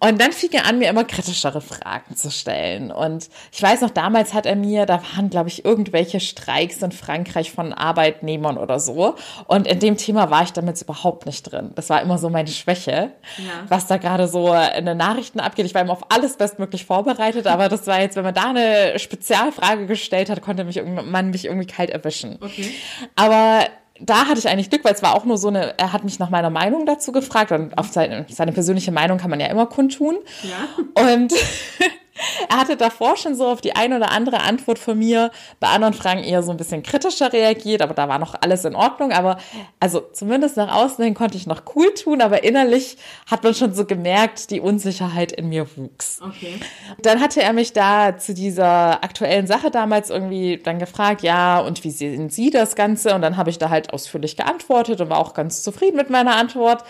Und 0.00 0.20
dann 0.20 0.32
fing 0.32 0.50
er 0.52 0.66
an, 0.66 0.78
mir 0.78 0.88
immer 0.88 1.04
kritischere 1.04 1.60
Fragen 1.60 2.16
zu 2.16 2.30
stellen. 2.30 2.90
Und 2.90 3.28
ich 3.52 3.62
weiß 3.62 3.80
noch, 3.80 3.90
damals 3.90 4.34
hat 4.34 4.46
er 4.46 4.56
mir, 4.56 4.86
da 4.86 5.02
waren, 5.14 5.30
glaube 5.30 5.48
ich, 5.48 5.64
irgendwelche 5.64 6.20
Streiks 6.20 6.82
in 6.82 6.92
Frankreich 6.92 7.52
von 7.52 7.72
Arbeitnehmern 7.72 8.58
oder 8.58 8.80
so. 8.80 9.16
Und 9.46 9.66
in 9.66 9.78
dem 9.80 9.96
Thema 9.96 10.30
war 10.30 10.42
ich 10.42 10.52
damit 10.52 10.80
überhaupt 10.80 11.26
nicht 11.26 11.42
drin. 11.42 11.72
Das 11.74 11.90
war 11.90 12.02
immer 12.02 12.18
so 12.18 12.28
meine 12.30 12.48
Schwäche, 12.48 13.12
ja. 13.38 13.44
was 13.68 13.86
da 13.86 13.96
gerade 13.96 14.28
so 14.28 14.54
in 14.54 14.86
den 14.86 14.96
Nachrichten 14.96 15.40
abgeht. 15.40 15.66
Ich 15.66 15.74
war 15.74 15.82
immer 15.82 15.92
auf 15.92 16.10
alles 16.10 16.36
bestmöglich 16.36 16.84
vorbereitet, 16.84 17.46
aber 17.46 17.68
das 17.68 17.86
war 17.86 18.00
jetzt, 18.00 18.16
wenn 18.16 18.24
man 18.24 18.34
da 18.34 18.50
eine 18.50 18.98
Spezialfrage 18.98 19.86
gestellt 19.86 20.30
hat, 20.30 20.40
konnte 20.42 20.64
mich 20.64 20.82
man 20.82 21.30
mich 21.30 21.44
irgendwie 21.44 21.66
kalt 21.66 21.90
erwischen. 21.90 22.38
Okay. 22.40 22.74
Aber 23.16 23.66
da 24.00 24.26
hatte 24.26 24.38
ich 24.38 24.48
eigentlich 24.48 24.70
Glück, 24.70 24.84
weil 24.84 24.94
es 24.94 25.02
war 25.02 25.14
auch 25.14 25.24
nur 25.24 25.38
so 25.38 25.48
eine, 25.48 25.78
er 25.78 25.92
hat 25.92 26.04
mich 26.04 26.18
nach 26.18 26.30
meiner 26.30 26.50
Meinung 26.50 26.86
dazu 26.86 27.12
gefragt 27.12 27.52
und 27.52 27.76
auf 27.78 27.88
seine, 27.88 28.26
seine 28.28 28.52
persönliche 28.52 28.92
Meinung 28.92 29.18
kann 29.18 29.30
man 29.30 29.40
ja 29.40 29.46
immer 29.46 29.66
kundtun. 29.66 30.16
Ja. 30.42 31.10
Und 31.12 31.32
er 32.48 32.58
hatte 32.58 32.76
davor 32.76 33.16
schon 33.16 33.34
so 33.34 33.46
auf 33.46 33.60
die 33.60 33.74
eine 33.74 33.96
oder 33.96 34.10
andere 34.10 34.40
Antwort 34.40 34.78
von 34.78 34.98
mir 34.98 35.30
bei 35.60 35.68
anderen 35.68 35.94
Fragen 35.94 36.22
eher 36.22 36.42
so 36.42 36.50
ein 36.50 36.56
bisschen 36.56 36.82
kritischer 36.82 37.32
reagiert, 37.32 37.80
aber 37.80 37.94
da 37.94 38.08
war 38.08 38.18
noch 38.18 38.34
alles 38.40 38.64
in 38.64 38.74
Ordnung. 38.74 39.12
Aber 39.12 39.38
also 39.80 40.00
zumindest 40.12 40.56
nach 40.56 40.74
außen 40.74 41.02
hin 41.02 41.14
konnte 41.14 41.36
ich 41.36 41.46
noch 41.46 41.62
cool 41.74 41.92
tun, 41.94 42.20
aber 42.20 42.44
innerlich 42.44 42.98
hat 43.30 43.42
man 43.44 43.54
schon 43.54 43.74
so 43.74 43.86
gemerkt, 43.86 44.50
die 44.50 44.60
Unsicherheit 44.60 45.32
in 45.32 45.48
mir 45.48 45.66
wuchs. 45.76 46.20
Okay. 46.22 46.60
Dann 47.00 47.20
hatte 47.20 47.42
er 47.42 47.52
mich 47.52 47.72
da 47.72 48.18
zu 48.18 48.34
dieser 48.34 49.02
aktuellen 49.02 49.46
Sache 49.46 49.70
damals 49.70 50.10
irgendwie 50.10 50.58
dann 50.58 50.78
gefragt, 50.78 51.22
ja, 51.22 51.60
und 51.60 51.82
wie 51.84 51.90
sehen 51.90 52.28
Sie 52.28 52.50
das 52.50 52.76
Ganze? 52.76 53.14
Und 53.14 53.22
dann 53.22 53.36
habe 53.36 53.50
ich 53.50 53.58
da 53.58 53.70
halt 53.70 53.92
ausführlich 53.92 54.36
geantwortet 54.36 55.00
und 55.00 55.08
war 55.08 55.18
auch 55.18 55.32
ganz 55.32 55.62
zufrieden 55.62 55.96
mit 55.96 56.10
meiner 56.10 56.36
Antwort. 56.36 56.84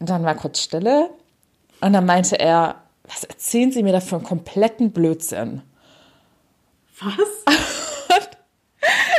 Und 0.00 0.08
dann 0.08 0.24
war 0.24 0.34
kurz 0.34 0.60
Stille. 0.60 1.10
Und 1.80 1.92
dann 1.92 2.04
meinte 2.04 2.38
er, 2.38 2.76
was 3.10 3.24
erzählen 3.24 3.72
Sie 3.72 3.82
mir 3.82 3.92
da 3.92 4.00
für 4.00 4.16
einen 4.16 4.24
kompletten 4.24 4.92
Blödsinn? 4.92 5.62
Was? 7.00 7.56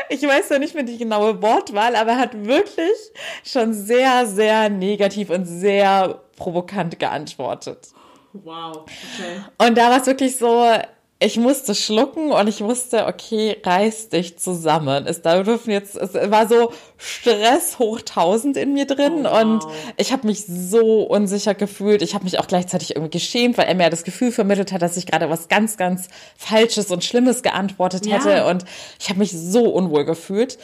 ich 0.10 0.22
weiß 0.22 0.50
ja 0.50 0.60
nicht 0.60 0.76
mehr 0.76 0.84
die 0.84 0.98
genaue 0.98 1.42
Wortwahl, 1.42 1.96
aber 1.96 2.12
er 2.12 2.20
hat 2.20 2.46
wirklich 2.46 2.98
schon 3.44 3.74
sehr, 3.74 4.26
sehr 4.28 4.70
negativ 4.70 5.30
und 5.30 5.46
sehr 5.46 6.22
provokant 6.38 7.00
geantwortet. 7.00 7.90
Wow, 8.34 8.86
okay. 8.86 9.42
Und 9.58 9.78
da 9.78 9.90
war 9.90 10.00
es 10.00 10.08
wirklich 10.08 10.38
so, 10.38 10.64
ich 11.24 11.38
musste 11.38 11.76
schlucken 11.76 12.32
und 12.32 12.48
ich 12.48 12.62
wusste, 12.62 13.06
okay, 13.06 13.56
reiß 13.64 14.10
dich 14.10 14.40
zusammen. 14.40 15.06
Es 15.06 15.22
da 15.22 15.44
dürfen 15.44 15.70
jetzt, 15.70 15.96
es 15.96 16.16
war 16.16 16.48
so 16.48 16.74
Stress 16.98 17.78
hoch 17.78 18.02
tausend 18.02 18.58
in 18.58 18.74
mir 18.74 18.88
drin 18.88 19.28
oh, 19.28 19.30
wow. 19.30 19.42
und 19.42 19.66
ich 19.98 20.12
habe 20.12 20.26
mich 20.26 20.48
so 20.48 21.04
unsicher 21.04 21.54
gefühlt. 21.54 22.02
Ich 22.02 22.16
habe 22.16 22.24
mich 22.24 22.40
auch 22.40 22.48
gleichzeitig 22.48 22.96
irgendwie 22.96 23.12
geschämt, 23.12 23.60
weil 23.60 23.68
er 23.68 23.76
mir 23.76 23.92
das 23.92 24.04
Gefühl 24.04 24.32
vermittelt 24.32 24.72
hat, 24.72 24.82
dass 24.82 24.98
ich 24.98 25.06
gerade 25.06 25.30
was 25.30 25.48
ganz, 25.48 25.78
ganz 25.78 26.08
Falsches 26.38 26.90
und 26.90 27.04
Schlimmes 27.04 27.44
geantwortet 27.44 28.12
hätte 28.12 28.32
ja. 28.32 28.50
und 28.50 28.66
ich 29.00 29.10
habe 29.10 29.20
mich 29.20 29.32
so 29.32 29.70
unwohl 29.70 30.06
gefühlt. 30.06 30.58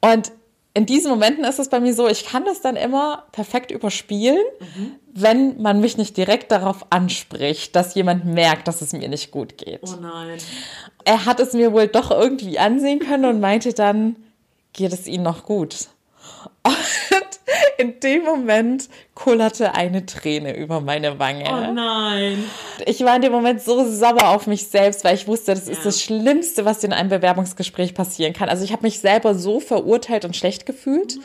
Und 0.00 0.30
in 0.76 0.86
diesen 0.86 1.08
Momenten 1.08 1.44
ist 1.44 1.60
es 1.60 1.68
bei 1.68 1.78
mir 1.78 1.94
so, 1.94 2.08
ich 2.08 2.26
kann 2.26 2.44
das 2.44 2.60
dann 2.60 2.74
immer 2.74 3.26
perfekt 3.30 3.70
überspielen, 3.70 4.44
mhm. 4.58 4.96
wenn 5.12 5.62
man 5.62 5.80
mich 5.80 5.96
nicht 5.96 6.16
direkt 6.16 6.50
darauf 6.50 6.86
anspricht, 6.90 7.76
dass 7.76 7.94
jemand 7.94 8.24
merkt, 8.24 8.66
dass 8.66 8.82
es 8.82 8.92
mir 8.92 9.08
nicht 9.08 9.30
gut 9.30 9.56
geht. 9.56 9.80
Oh 9.82 9.94
nein. 10.00 10.38
Er 11.04 11.26
hat 11.26 11.38
es 11.38 11.52
mir 11.52 11.72
wohl 11.72 11.86
doch 11.86 12.10
irgendwie 12.10 12.58
ansehen 12.58 12.98
können 12.98 13.24
und 13.24 13.40
meinte 13.40 13.72
dann, 13.72 14.16
geht 14.72 14.92
es 14.92 15.06
Ihnen 15.06 15.22
noch 15.22 15.44
gut? 15.44 15.86
Und 16.64 17.33
in 17.78 18.00
dem 18.00 18.24
Moment 18.24 18.88
kullerte 19.14 19.74
eine 19.74 20.06
Träne 20.06 20.56
über 20.56 20.80
meine 20.80 21.18
Wange. 21.18 21.44
Oh 21.48 21.72
nein. 21.72 22.44
Ich 22.86 23.04
war 23.04 23.16
in 23.16 23.22
dem 23.22 23.32
Moment 23.32 23.62
so 23.62 23.88
sauer 23.90 24.28
auf 24.28 24.46
mich 24.46 24.66
selbst, 24.68 25.04
weil 25.04 25.14
ich 25.14 25.26
wusste, 25.26 25.52
das 25.54 25.68
ist 25.68 25.78
Ja. 25.78 25.84
das 25.84 26.02
Schlimmste, 26.02 26.64
was 26.64 26.82
in 26.84 26.92
einem 26.92 27.08
Bewerbungsgespräch 27.10 27.94
passieren 27.94 28.32
kann. 28.32 28.48
Also 28.48 28.64
ich 28.64 28.72
habe 28.72 28.82
mich 28.82 29.00
selber 29.00 29.34
so 29.34 29.60
verurteilt 29.60 30.24
und 30.24 30.36
schlecht 30.36 30.66
gefühlt. 30.66 31.18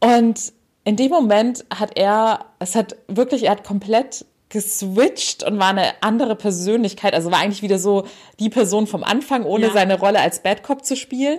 Und 0.00 0.52
in 0.84 0.96
dem 0.96 1.10
Moment 1.10 1.64
hat 1.72 1.96
er, 1.96 2.46
es 2.58 2.74
hat 2.74 2.96
wirklich, 3.08 3.44
er 3.44 3.52
hat 3.52 3.64
komplett 3.64 4.24
geswitcht 4.48 5.44
und 5.44 5.58
war 5.58 5.68
eine 5.70 5.94
andere 6.02 6.36
Persönlichkeit. 6.36 7.14
Also 7.14 7.30
war 7.30 7.38
eigentlich 7.40 7.62
wieder 7.62 7.78
so 7.78 8.04
die 8.38 8.50
Person 8.50 8.86
vom 8.86 9.02
Anfang, 9.02 9.44
ohne 9.44 9.68
Ja. 9.68 9.72
seine 9.72 9.98
Rolle 9.98 10.20
als 10.20 10.40
Bad 10.42 10.62
Cop 10.62 10.84
zu 10.84 10.94
spielen. 10.96 11.38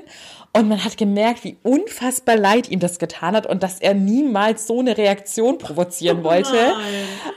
Und 0.55 0.69
man 0.69 0.83
hat 0.83 0.97
gemerkt, 0.97 1.43
wie 1.43 1.57
unfassbar 1.63 2.35
leid 2.35 2.69
ihm 2.69 2.79
das 2.79 2.99
getan 2.99 3.35
hat 3.35 3.47
und 3.47 3.63
dass 3.63 3.79
er 3.79 3.95
niemals 3.95 4.67
so 4.67 4.81
eine 4.81 4.95
Reaktion 4.95 5.57
provozieren 5.57 6.23
wollte. 6.23 6.53
nein. 6.53 6.75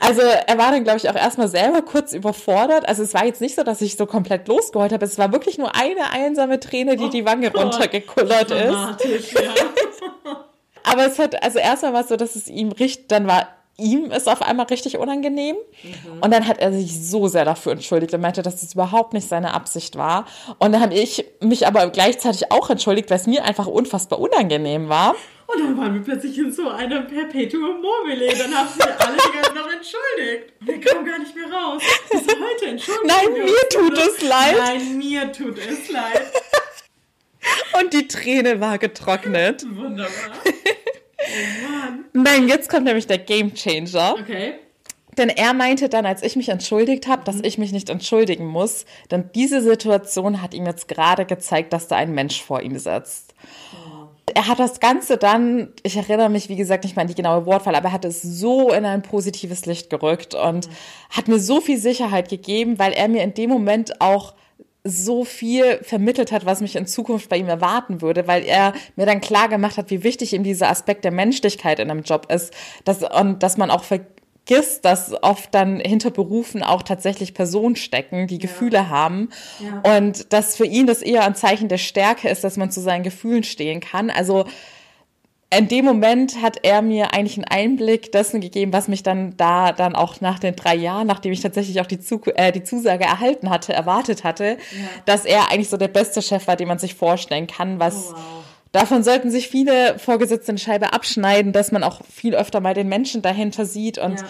Also 0.01 0.21
er 0.21 0.59
war 0.59 0.71
dann, 0.71 0.85
glaube 0.85 0.99
ich, 0.99 1.09
auch 1.09 1.15
erstmal 1.15 1.49
selber 1.49 1.81
kurz 1.81 2.13
überfordert. 2.13 2.87
Also 2.87 3.03
es 3.03 3.15
war 3.15 3.25
jetzt 3.25 3.41
nicht 3.41 3.55
so, 3.55 3.63
dass 3.63 3.81
ich 3.81 3.97
so 3.97 4.05
komplett 4.05 4.49
losgeheult 4.49 4.93
habe. 4.93 5.07
Es 5.07 5.17
war 5.17 5.33
wirklich 5.33 5.57
nur 5.57 5.75
eine 5.75 6.11
einsame 6.13 6.61
Träne, 6.61 6.97
die 6.97 7.09
die 7.09 7.25
Wange 7.25 7.51
Gott. 7.51 7.65
runtergekullert 7.65 8.51
ist. 8.51 9.33
Ja. 9.33 9.55
Aber 10.83 11.07
es 11.07 11.19
hat, 11.19 11.43
also 11.43 11.59
erstmal 11.59 11.95
war 11.95 12.03
es 12.03 12.09
so, 12.09 12.17
dass 12.17 12.37
es 12.37 12.49
ihm 12.49 12.71
richtig, 12.71 13.09
dann 13.09 13.27
war 13.27 13.49
ihm 13.79 14.11
es 14.11 14.27
auf 14.27 14.43
einmal 14.43 14.67
richtig 14.67 14.97
unangenehm. 14.97 15.57
Und 16.21 16.31
dann 16.31 16.47
hat 16.47 16.59
er 16.59 16.73
sich 16.73 16.99
so 17.09 17.29
sehr 17.29 17.45
dafür 17.45 17.73
entschuldigt 17.73 18.15
und 18.15 18.21
meinte, 18.21 18.43
dass 18.43 18.63
es 18.63 18.75
überhaupt 18.75 19.13
nicht 19.13 19.29
seine 19.29 19.53
Absicht 19.55 19.97
war. 19.97 20.27
Und 20.59 20.73
dann 20.73 20.81
habe 20.81 20.95
ich 20.95 21.25
mich 21.41 21.67
aber 21.67 21.89
gleichzeitig 21.91 22.51
auch 22.51 22.71
entschuldigt, 22.71 23.11
weil 23.11 23.19
es 23.19 23.27
mir 23.27 23.45
einfach 23.45 23.67
unfassbar 23.67 24.19
unangenehm 24.19 24.89
war. 24.89 25.15
Und 25.47 25.61
dann 25.63 25.77
waren 25.77 25.95
wir 25.95 26.03
plötzlich 26.03 26.37
in 26.39 26.51
so 26.51 26.69
einem 26.69 27.07
Perpetuum 27.07 27.81
mobile. 27.81 28.27
Dann 28.37 28.53
haben 28.53 28.69
sie 28.75 28.83
alle 28.83 29.17
die 29.17 29.33
ganze 29.33 29.55
noch 29.55 29.71
entschuldigt. 29.71 30.53
Wir 30.61 30.81
kamen 30.81 31.07
gar 31.07 31.19
nicht 31.19 31.35
mehr 31.37 31.53
raus. 31.53 31.83
Bis 32.11 32.23
heute 32.23 32.67
entschuldigen 32.67 33.07
Nein, 33.07 33.33
mir 33.33 33.43
uns 33.45 33.69
tut 33.71 33.99
es 33.99 34.23
leid. 34.23 34.57
Nein, 34.59 34.99
mir 34.99 35.33
tut 35.33 35.59
es 35.59 35.89
leid. 35.89 36.33
Und 37.81 37.93
die 37.93 38.09
Träne 38.09 38.61
war 38.61 38.79
getrocknet. 38.79 39.65
Wunderbar. 39.69 40.11
Oh. 41.27 41.93
Nein, 42.13 42.49
jetzt 42.49 42.69
kommt 42.69 42.85
nämlich 42.85 43.07
der 43.07 43.19
Game 43.19 43.55
Changer. 43.55 44.17
Okay. 44.21 44.55
Denn 45.17 45.31
er 45.31 45.55
meinte 45.55 45.89
dann, 45.89 46.05
als 46.05 46.23
ich 46.23 46.37
mich 46.37 46.51
entschuldigt 46.51 47.07
habe, 47.07 47.25
dass 47.25 47.41
ich 47.41 47.57
mich 47.57 47.73
nicht 47.73 47.89
entschuldigen 47.89 48.47
muss, 48.47 48.85
denn 49.11 49.31
diese 49.35 49.63
Situation 49.63 50.43
hat 50.43 50.53
ihm 50.53 50.67
jetzt 50.67 50.89
gerade 50.89 51.25
gezeigt, 51.25 51.73
dass 51.73 51.89
da 51.89 51.97
ein 51.97 52.13
Mensch 52.13 52.43
vor 52.43 52.61
ihm 52.61 52.79
sitzt. 52.79 53.35
Er 54.35 54.49
hat 54.49 54.59
das 54.59 54.81
Ganze 54.81 55.17
dann, 55.17 55.73
ich 55.83 55.97
erinnere 55.97 56.29
mich, 56.29 56.49
wie 56.49 56.57
gesagt, 56.57 56.85
nicht 56.85 56.97
mal 56.97 57.03
an 57.03 57.09
die 57.09 57.15
genaue 57.15 57.47
Wortwahl, 57.47 57.75
aber 57.75 57.89
er 57.89 57.93
hat 57.93 58.05
es 58.05 58.21
so 58.21 58.73
in 58.73 58.85
ein 58.85 59.01
positives 59.01 59.65
Licht 59.65 59.89
gerückt 59.89 60.35
und 60.35 60.69
hat 61.11 61.29
mir 61.29 61.39
so 61.39 61.61
viel 61.61 61.79
Sicherheit 61.79 62.29
gegeben, 62.29 62.79
weil 62.79 62.93
er 62.93 63.09
mir 63.09 63.23
in 63.23 63.33
dem 63.33 63.49
Moment 63.49 64.01
auch 64.01 64.35
so 64.87 65.25
viel 65.25 65.79
vermittelt 65.83 66.33
hat, 66.33 66.47
was 66.47 66.61
mich 66.61 66.77
in 66.77 66.87
Zukunft 66.87 67.29
bei 67.29 67.37
ihm 67.37 67.49
erwarten 67.49 68.01
würde, 68.01 68.27
weil 68.27 68.45
er 68.45 68.73
mir 68.97 69.07
dann 69.07 69.21
klar 69.21 69.49
gemacht 69.49 69.77
hat, 69.77 69.91
wie 69.91 70.03
wichtig 70.03 70.33
ihm 70.33 70.45
dieser 70.45 70.71
Aspekt 70.71 71.05
der 71.05 71.13
Menschlichkeit 71.13 71.79
in 71.79 71.91
einem 71.91 72.03
Job 72.03 72.31
ist, 72.33 72.53
dass, 72.85 73.03
und 73.03 73.43
dass 73.43 73.57
man 73.57 73.71
auch 73.71 73.85
vergisst, 73.85 74.85
dass 74.85 75.13
oft 75.23 75.55
dann 75.55 75.81
hinter 75.81 76.11
Berufen 76.11 76.63
auch 76.63 76.83
tatsächlich 76.83 77.35
Personen 77.35 77.77
stecken, 77.77 78.27
die 78.29 78.39
Gefühle 78.39 78.89
haben 78.89 79.31
Ja. 79.59 79.97
und 79.97 80.33
dass 80.33 80.57
für 80.57 80.67
ihn 80.67 80.87
das 80.87 81.03
eher 81.03 81.25
ein 81.25 81.35
Zeichen 81.35 81.69
der 81.69 81.79
Stärke 81.79 82.29
ist, 82.29 82.45
dass 82.45 82.57
man 82.57 82.71
zu 82.71 82.81
seinen 82.81 83.03
Gefühlen 83.03 83.43
stehen 83.43 83.81
kann. 83.81 84.09
Also 84.11 84.45
in 85.51 85.69
dem 85.69 85.85
Moment 85.85 86.43
hat 86.43 86.59
er 86.65 86.83
mir 86.83 87.15
eigentlich 87.15 87.37
einen 87.37 87.45
Einblick 87.45 88.11
dessen 88.11 88.41
gegeben, 88.41 88.73
was 88.73 88.89
mich 88.89 89.03
dann 89.05 89.37
da 89.37 89.73
dann 89.73 89.95
auch 89.95 90.21
nach 90.21 90.39
den 90.41 90.57
drei 90.57 90.75
Jahren, 90.75 91.07
nachdem 91.07 91.33
ich 91.33 91.41
tatsächlich 91.41 91.81
auch 91.81 91.87
die, 91.87 92.01
Zu 92.01 92.21
äh, 92.35 92.51
die 92.51 92.65
Zusage 92.65 93.05
erhalten 93.05 93.49
hatte, 93.49 93.73
erwartet 93.73 94.25
hatte, 94.25 94.59
dass 95.05 95.25
er 95.25 95.51
eigentlich 95.51 95.69
so 95.69 95.77
der 95.77 95.89
beste 95.89 96.21
Chef 96.21 96.49
war, 96.49 96.57
den 96.57 96.67
man 96.69 96.79
sich 96.79 96.95
vorstellen 96.95 97.47
kann, 97.47 97.79
was 97.79 98.13
Oh, 98.13 98.17
wow. 98.17 98.23
Davon 98.73 99.03
sollten 99.03 99.31
sich 99.31 99.49
viele 99.49 99.99
Vorgesetzte 99.99 100.51
eine 100.51 100.59
Scheibe 100.59 100.93
abschneiden, 100.93 101.53
dass 101.53 101.73
man 101.73 101.83
auch 101.83 102.03
viel 102.13 102.35
öfter 102.35 102.61
mal 102.61 102.75
den 102.75 102.89
Menschen 102.89 103.23
dahinter 103.23 103.65
sieht 103.65 103.97
und 103.97 104.21
Ja. 104.21 104.27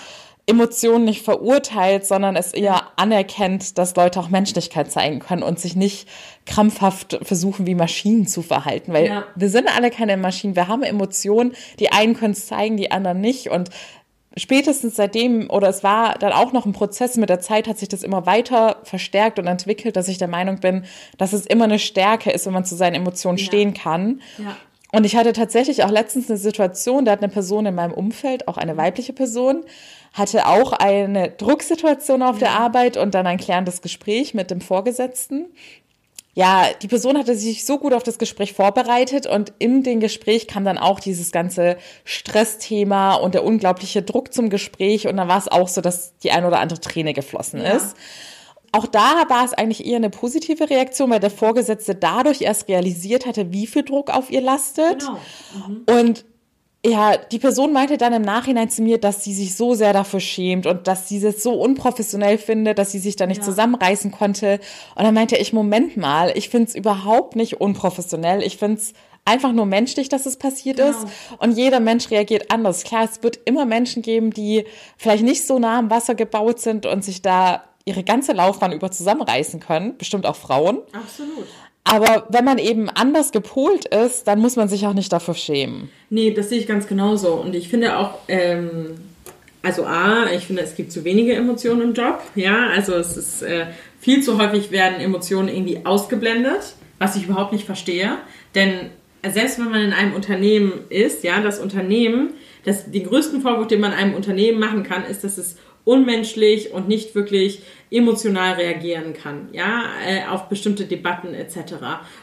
Emotionen 0.48 1.04
nicht 1.04 1.22
verurteilt, 1.22 2.06
sondern 2.06 2.36
es 2.36 2.52
eher 2.52 2.82
anerkennt, 2.94 3.78
dass 3.78 3.96
Leute 3.96 4.20
auch 4.20 4.28
Menschlichkeit 4.28 4.92
zeigen 4.92 5.18
können 5.18 5.42
und 5.42 5.58
sich 5.58 5.74
nicht 5.74 6.08
krampfhaft 6.46 7.18
versuchen, 7.22 7.66
wie 7.66 7.74
Maschinen 7.74 8.28
zu 8.28 8.42
verhalten. 8.42 8.92
Weil 8.92 9.06
Ja. 9.06 9.24
wir 9.34 9.48
sind 9.50 9.68
alle 9.76 9.90
keine 9.90 10.16
Maschinen, 10.16 10.54
wir 10.54 10.68
haben 10.68 10.84
Emotionen, 10.84 11.52
die 11.80 11.90
einen 11.90 12.14
können 12.14 12.32
es 12.32 12.46
zeigen, 12.46 12.76
die 12.76 12.92
anderen 12.92 13.20
nicht. 13.20 13.50
Und 13.50 13.70
spätestens 14.36 14.94
seitdem, 14.94 15.50
oder 15.50 15.68
es 15.68 15.82
war 15.82 16.14
dann 16.18 16.32
auch 16.32 16.52
noch 16.52 16.64
ein 16.64 16.72
Prozess 16.72 17.16
mit 17.16 17.28
der 17.28 17.40
Zeit, 17.40 17.66
hat 17.66 17.78
sich 17.78 17.88
das 17.88 18.04
immer 18.04 18.24
weiter 18.26 18.76
verstärkt 18.84 19.40
und 19.40 19.48
entwickelt, 19.48 19.96
dass 19.96 20.06
ich 20.06 20.18
der 20.18 20.28
Meinung 20.28 20.60
bin, 20.60 20.84
dass 21.18 21.32
es 21.32 21.44
immer 21.46 21.64
eine 21.64 21.80
Stärke 21.80 22.30
ist, 22.30 22.46
wenn 22.46 22.52
man 22.52 22.64
zu 22.64 22.76
seinen 22.76 22.94
Emotionen 22.94 23.38
stehen 23.38 23.74
kann. 23.74 24.20
Ja. 24.38 24.56
Und 24.92 25.04
ich 25.04 25.16
hatte 25.16 25.32
tatsächlich 25.32 25.82
auch 25.82 25.90
letztens 25.90 26.30
eine 26.30 26.38
Situation, 26.38 27.04
da 27.04 27.12
hat 27.12 27.18
eine 27.22 27.32
Person 27.32 27.66
in 27.66 27.74
meinem 27.74 27.92
Umfeld, 27.92 28.46
auch 28.46 28.56
eine 28.56 28.76
weibliche 28.76 29.12
Person, 29.12 29.64
hatte 30.16 30.46
auch 30.46 30.72
eine 30.72 31.30
Drucksituation 31.30 32.22
auf 32.22 32.38
der 32.38 32.52
Arbeit 32.52 32.96
und 32.96 33.14
dann 33.14 33.26
ein 33.26 33.36
klärendes 33.36 33.82
Gespräch 33.82 34.32
mit 34.32 34.50
dem 34.50 34.60
Vorgesetzten. 34.62 35.46
Ja, 36.32 36.66
die 36.82 36.88
Person 36.88 37.16
hatte 37.16 37.34
sich 37.34 37.64
so 37.64 37.78
gut 37.78 37.92
auf 37.94 38.02
das 38.02 38.18
Gespräch 38.18 38.52
vorbereitet 38.52 39.26
und 39.26 39.52
in 39.58 39.82
dem 39.82 40.00
Gespräch 40.00 40.46
kam 40.46 40.64
dann 40.64 40.76
auch 40.78 41.00
dieses 41.00 41.32
ganze 41.32 41.76
Stressthema 42.04 43.14
und 43.14 43.34
der 43.34 43.44
unglaubliche 43.44 44.02
Druck 44.02 44.32
zum 44.34 44.50
Gespräch 44.50 45.06
und 45.06 45.16
dann 45.16 45.28
war 45.28 45.38
es 45.38 45.48
auch 45.48 45.68
so, 45.68 45.80
dass 45.80 46.16
die 46.18 46.30
ein 46.32 46.44
oder 46.44 46.60
andere 46.60 46.80
Träne 46.80 47.12
geflossen 47.14 47.60
Ja. 47.62 47.72
ist. 47.72 47.96
Auch 48.72 48.86
da 48.86 49.24
war 49.28 49.44
es 49.44 49.54
eigentlich 49.54 49.86
eher 49.86 49.96
eine 49.96 50.10
positive 50.10 50.68
Reaktion, 50.68 51.08
weil 51.10 51.20
der 51.20 51.30
Vorgesetzte 51.30 51.94
dadurch 51.94 52.42
erst 52.42 52.68
realisiert 52.68 53.24
hatte, 53.24 53.52
wie 53.52 53.66
viel 53.66 53.84
Druck 53.84 54.10
auf 54.10 54.30
ihr 54.30 54.42
lastet. 54.42 55.00
Genau. 55.00 56.00
Und 56.00 56.26
ja, 56.86 57.16
die 57.16 57.38
Person 57.38 57.72
meinte 57.72 57.98
dann 57.98 58.12
im 58.12 58.22
Nachhinein 58.22 58.70
zu 58.70 58.82
mir, 58.82 58.98
dass 58.98 59.24
sie 59.24 59.34
sich 59.34 59.56
so 59.56 59.74
sehr 59.74 59.92
dafür 59.92 60.20
schämt 60.20 60.66
und 60.66 60.86
dass 60.86 61.08
sie 61.08 61.24
es 61.24 61.42
so 61.42 61.52
unprofessionell 61.54 62.38
findet, 62.38 62.78
dass 62.78 62.92
sie 62.92 62.98
sich 62.98 63.16
da 63.16 63.26
nicht 63.26 63.38
Ja. 63.38 63.44
zusammenreißen 63.44 64.12
konnte. 64.12 64.60
Und 64.94 65.04
dann 65.04 65.14
meinte 65.14 65.36
ich, 65.36 65.52
Moment 65.52 65.96
mal, 65.96 66.32
ich 66.36 66.48
finde 66.48 66.68
es 66.68 66.74
überhaupt 66.74 67.34
nicht 67.36 67.60
unprofessionell. 67.60 68.42
Ich 68.42 68.56
finde 68.58 68.78
es 68.80 68.92
einfach 69.24 69.52
nur 69.52 69.66
menschlich, 69.66 70.08
dass 70.08 70.26
es 70.26 70.36
passiert 70.36 70.76
Genau. 70.76 70.90
ist. 70.90 71.06
Und 71.38 71.56
jeder 71.56 71.80
Mensch 71.80 72.10
reagiert 72.10 72.52
anders. 72.52 72.84
Klar, 72.84 73.04
es 73.04 73.22
wird 73.22 73.40
immer 73.44 73.64
Menschen 73.64 74.02
geben, 74.02 74.30
die 74.30 74.64
vielleicht 74.96 75.24
nicht 75.24 75.44
so 75.46 75.58
nah 75.58 75.78
am 75.80 75.90
Wasser 75.90 76.14
gebaut 76.14 76.60
sind 76.60 76.86
und 76.86 77.04
sich 77.04 77.22
da 77.22 77.64
ihre 77.84 78.04
ganze 78.04 78.32
Laufbahn 78.32 78.72
über 78.72 78.90
zusammenreißen 78.90 79.60
können. 79.60 79.96
Bestimmt 79.98 80.26
auch 80.26 80.36
Frauen. 80.36 80.78
Absolut. 80.92 81.46
Aber 81.88 82.26
wenn 82.30 82.44
man 82.44 82.58
eben 82.58 82.88
anders 82.90 83.30
gepolt 83.30 83.86
ist, 83.86 84.26
dann 84.26 84.40
muss 84.40 84.56
man 84.56 84.68
sich 84.68 84.86
auch 84.86 84.92
nicht 84.92 85.12
dafür 85.12 85.34
schämen. 85.34 85.88
Nee, 86.10 86.32
das 86.32 86.48
sehe 86.48 86.58
ich 86.58 86.66
ganz 86.66 86.88
genauso. 86.88 87.34
Und 87.34 87.54
ich 87.54 87.68
finde 87.68 87.96
auch, 87.96 88.18
ähm, 88.26 88.96
also 89.62 89.84
A, 89.84 90.26
ich 90.34 90.46
finde, 90.46 90.62
es 90.62 90.74
gibt 90.74 90.90
zu 90.90 91.04
wenige 91.04 91.34
Emotionen 91.34 91.82
im 91.82 91.94
Job. 91.94 92.20
Ja, 92.34 92.68
also 92.68 92.94
es 92.94 93.16
ist 93.16 93.42
äh, 93.42 93.66
viel 94.00 94.22
zu 94.22 94.38
häufig 94.38 94.72
werden 94.72 95.00
Emotionen 95.00 95.48
irgendwie 95.48 95.84
ausgeblendet, 95.84 96.74
was 96.98 97.14
ich 97.14 97.24
überhaupt 97.24 97.52
nicht 97.52 97.66
verstehe. 97.66 98.18
Denn 98.56 98.90
selbst 99.28 99.58
wenn 99.58 99.70
man 99.70 99.82
in 99.82 99.92
einem 99.92 100.14
Unternehmen 100.14 100.72
ist, 100.88 101.22
ja, 101.22 101.40
das 101.40 101.60
Unternehmen, 101.60 102.30
das, 102.64 102.90
den 102.90 103.04
größten 103.04 103.42
Vorwurf, 103.42 103.68
den 103.68 103.80
man 103.80 103.92
einem 103.92 104.14
Unternehmen 104.14 104.58
machen 104.58 104.82
kann, 104.82 105.04
ist, 105.04 105.22
dass 105.22 105.38
es 105.38 105.56
unmenschlich 105.84 106.72
und 106.72 106.88
nicht 106.88 107.14
wirklich 107.14 107.62
emotional 107.90 108.54
reagieren 108.54 109.14
kann, 109.14 109.48
ja, 109.52 109.84
äh, 110.06 110.26
auf 110.28 110.48
bestimmte 110.48 110.86
Debatten 110.86 111.34
etc. 111.34 111.74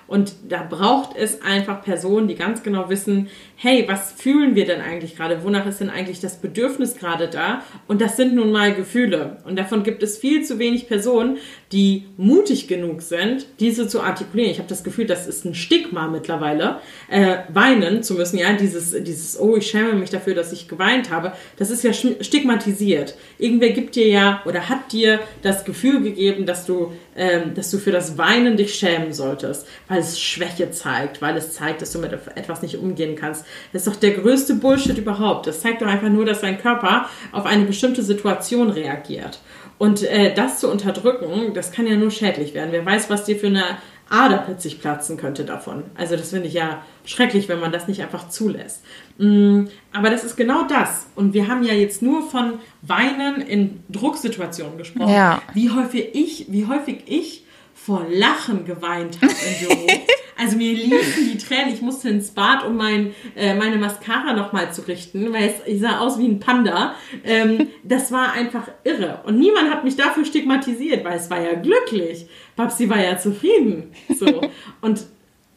Und 0.07 0.33
da 0.49 0.63
braucht 0.63 1.15
es 1.15 1.41
einfach 1.41 1.81
Personen, 1.81 2.27
die 2.27 2.35
ganz 2.35 2.63
genau 2.63 2.89
wissen, 2.89 3.29
hey, 3.55 3.85
was 3.87 4.11
fühlen 4.11 4.55
wir 4.55 4.65
denn 4.65 4.81
eigentlich 4.81 5.15
gerade? 5.15 5.43
Wonach 5.43 5.65
ist 5.65 5.79
denn 5.79 5.89
eigentlich 5.89 6.19
das 6.19 6.41
Bedürfnis 6.41 6.95
gerade 6.95 7.29
da? 7.29 7.63
Und 7.87 8.01
das 8.01 8.17
sind 8.17 8.35
nun 8.35 8.51
mal 8.51 8.75
Gefühle. 8.75 9.37
Und 9.45 9.57
davon 9.57 9.83
gibt 9.83 10.03
es 10.03 10.17
viel 10.17 10.43
zu 10.43 10.59
wenig 10.59 10.87
Personen, 10.87 11.37
die 11.71 12.03
mutig 12.17 12.67
genug 12.67 13.01
sind, 13.01 13.47
diese 13.59 13.87
zu 13.87 14.01
artikulieren. 14.01 14.51
Ich 14.51 14.59
habe 14.59 14.69
das 14.69 14.83
Gefühl, 14.83 15.05
das 15.05 15.27
ist 15.27 15.45
ein 15.45 15.55
Stigma 15.55 16.07
mittlerweile, 16.07 16.79
äh, 17.09 17.37
weinen 17.49 18.03
zu 18.03 18.15
müssen, 18.15 18.37
ja, 18.37 18.51
dieses, 18.53 18.91
dieses, 19.03 19.39
oh, 19.39 19.55
ich 19.55 19.67
schäme 19.67 19.93
mich 19.93 20.09
dafür, 20.09 20.35
dass 20.35 20.51
ich 20.51 20.67
geweint 20.67 21.09
habe. 21.09 21.31
Das 21.57 21.71
ist 21.71 21.83
ja 21.83 21.93
stigmatisiert. 21.93 23.15
Irgendwer 23.39 23.69
gibt 23.69 23.95
dir 23.95 24.07
ja 24.07 24.41
oder 24.45 24.67
hat 24.67 24.91
dir 24.91 25.19
das 25.41 25.52
Gefühl 25.65 26.01
gegeben, 26.01 26.45
dass 26.45 26.65
du, 26.65 26.91
ähm, 27.15 27.53
dass 27.53 27.69
du 27.71 27.77
für 27.77 27.91
das 27.91 28.17
Weinen 28.17 28.57
dich 28.57 28.75
schämen 28.75 29.13
solltest, 29.13 29.67
weil 29.87 29.99
es 29.99 30.19
Schwäche 30.19 30.71
zeigt, 30.71 31.21
weil 31.21 31.37
es 31.37 31.53
zeigt, 31.53 31.81
dass 31.81 31.91
du 31.91 31.99
mit 31.99 32.11
etwas 32.11 32.61
nicht 32.61 32.77
umgehen 32.77 33.15
kannst. 33.15 33.45
Das 33.71 33.85
ist 33.85 33.93
doch 33.93 33.99
der 33.99 34.11
größte 34.11 34.55
Bullshit 34.55 34.97
überhaupt. 34.97 35.47
Das 35.47 35.61
zeigt 35.61 35.81
doch 35.81 35.87
einfach 35.87 36.09
nur, 36.09 36.25
dass 36.25 36.41
dein 36.41 36.59
Körper 36.59 37.07
auf 37.31 37.45
eine 37.45 37.65
bestimmte 37.65 38.01
Situation 38.01 38.69
reagiert. 38.69 39.39
Und 39.77 40.03
äh, 40.03 40.33
das 40.33 40.59
zu 40.59 40.69
unterdrücken, 40.69 41.53
das 41.53 41.71
kann 41.71 41.87
ja 41.87 41.95
nur 41.95 42.11
schädlich 42.11 42.53
werden. 42.53 42.71
Wer 42.71 42.85
weiß, 42.85 43.09
was 43.09 43.25
dir 43.25 43.35
für 43.35 43.47
eine 43.47 43.65
Ader 44.13 44.37
plötzlich 44.37 44.79
platzen 44.79 45.17
könnte 45.17 45.43
davon. 45.43 45.83
Also 45.95 46.15
das 46.15 46.29
finde 46.29 46.47
ich 46.47 46.53
ja 46.53 46.83
schrecklich, 47.03 47.49
wenn 47.49 47.59
man 47.59 47.71
das 47.71 47.87
nicht 47.87 48.01
einfach 48.03 48.29
zulässt. 48.29 48.83
Mm, 49.17 49.65
aber 49.91 50.11
das 50.11 50.23
ist 50.23 50.35
genau 50.35 50.67
das. 50.67 51.07
Und 51.15 51.33
wir 51.33 51.47
haben 51.47 51.63
ja 51.63 51.73
jetzt 51.73 52.03
nur 52.03 52.29
von 52.29 52.59
Weinen 52.83 53.41
in 53.41 53.83
Drucksituationen 53.89 54.77
gesprochen. 54.77 55.11
Ja. 55.11 55.41
Wie 55.55 55.71
häufig 55.71 56.09
ich, 56.13 56.45
wie 56.49 56.67
häufig 56.67 57.03
ich 57.07 57.43
vor 57.73 58.05
Lachen 58.07 58.65
geweint 58.65 59.17
habe 59.21 59.33
im 59.33 59.67
Büro. 59.67 59.87
Also 60.37 60.57
mir 60.57 60.73
liefen 60.73 61.31
die 61.31 61.37
Tränen. 61.37 61.73
Ich 61.73 61.81
musste 61.81 62.09
ins 62.09 62.31
Bad, 62.31 62.65
um 62.65 62.75
mein, 62.75 63.13
äh, 63.35 63.53
meine 63.55 63.77
Mascara 63.77 64.33
nochmal 64.33 64.73
zu 64.73 64.87
richten, 64.87 65.31
weil 65.33 65.49
es, 65.49 65.55
ich 65.65 65.81
sah 65.81 65.99
aus 65.99 66.17
wie 66.19 66.27
ein 66.27 66.39
Panda. 66.39 66.95
Ähm, 67.23 67.67
das 67.83 68.11
war 68.11 68.33
einfach 68.33 68.67
irre. 68.83 69.21
Und 69.25 69.39
niemand 69.39 69.71
hat 69.71 69.83
mich 69.83 69.95
dafür 69.95 70.25
stigmatisiert, 70.25 71.03
weil 71.03 71.17
es 71.17 71.29
war 71.29 71.41
ja 71.41 71.53
glücklich. 71.53 72.27
Babsi 72.55 72.89
war 72.89 73.01
ja 73.01 73.17
zufrieden. 73.17 73.91
So. 74.17 74.41
Und 74.81 75.05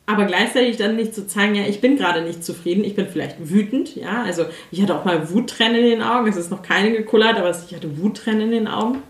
aber 0.07 0.25
gleichzeitig 0.25 0.77
dann 0.77 0.95
nicht 0.95 1.15
zu 1.15 1.27
zeigen, 1.27 1.57
ja, 1.57 1.65
ich 1.67 1.81
bin 1.81 1.97
gerade 1.97 2.23
nicht 2.23 2.45
zufrieden, 2.45 2.85
ich 2.85 2.95
bin 2.95 3.09
vielleicht 3.09 3.51
wütend, 3.51 3.97
ja, 3.97 4.23
also 4.23 4.45
ich 4.71 4.81
hatte 4.81 4.95
auch 4.95 5.05
mal 5.05 5.31
Wuttränen 5.31 5.77
in 5.77 5.91
den 5.91 6.03
Augen, 6.03 6.29
es 6.29 6.37
ist 6.37 6.51
noch 6.51 6.63
keine 6.63 6.93
gekullert, 6.93 7.37
aber 7.37 7.51
ich 7.51 7.75
hatte 7.75 8.01
Wuttränen 8.01 8.43
in 8.43 8.51
den 8.53 8.69
Augen. 8.69 9.03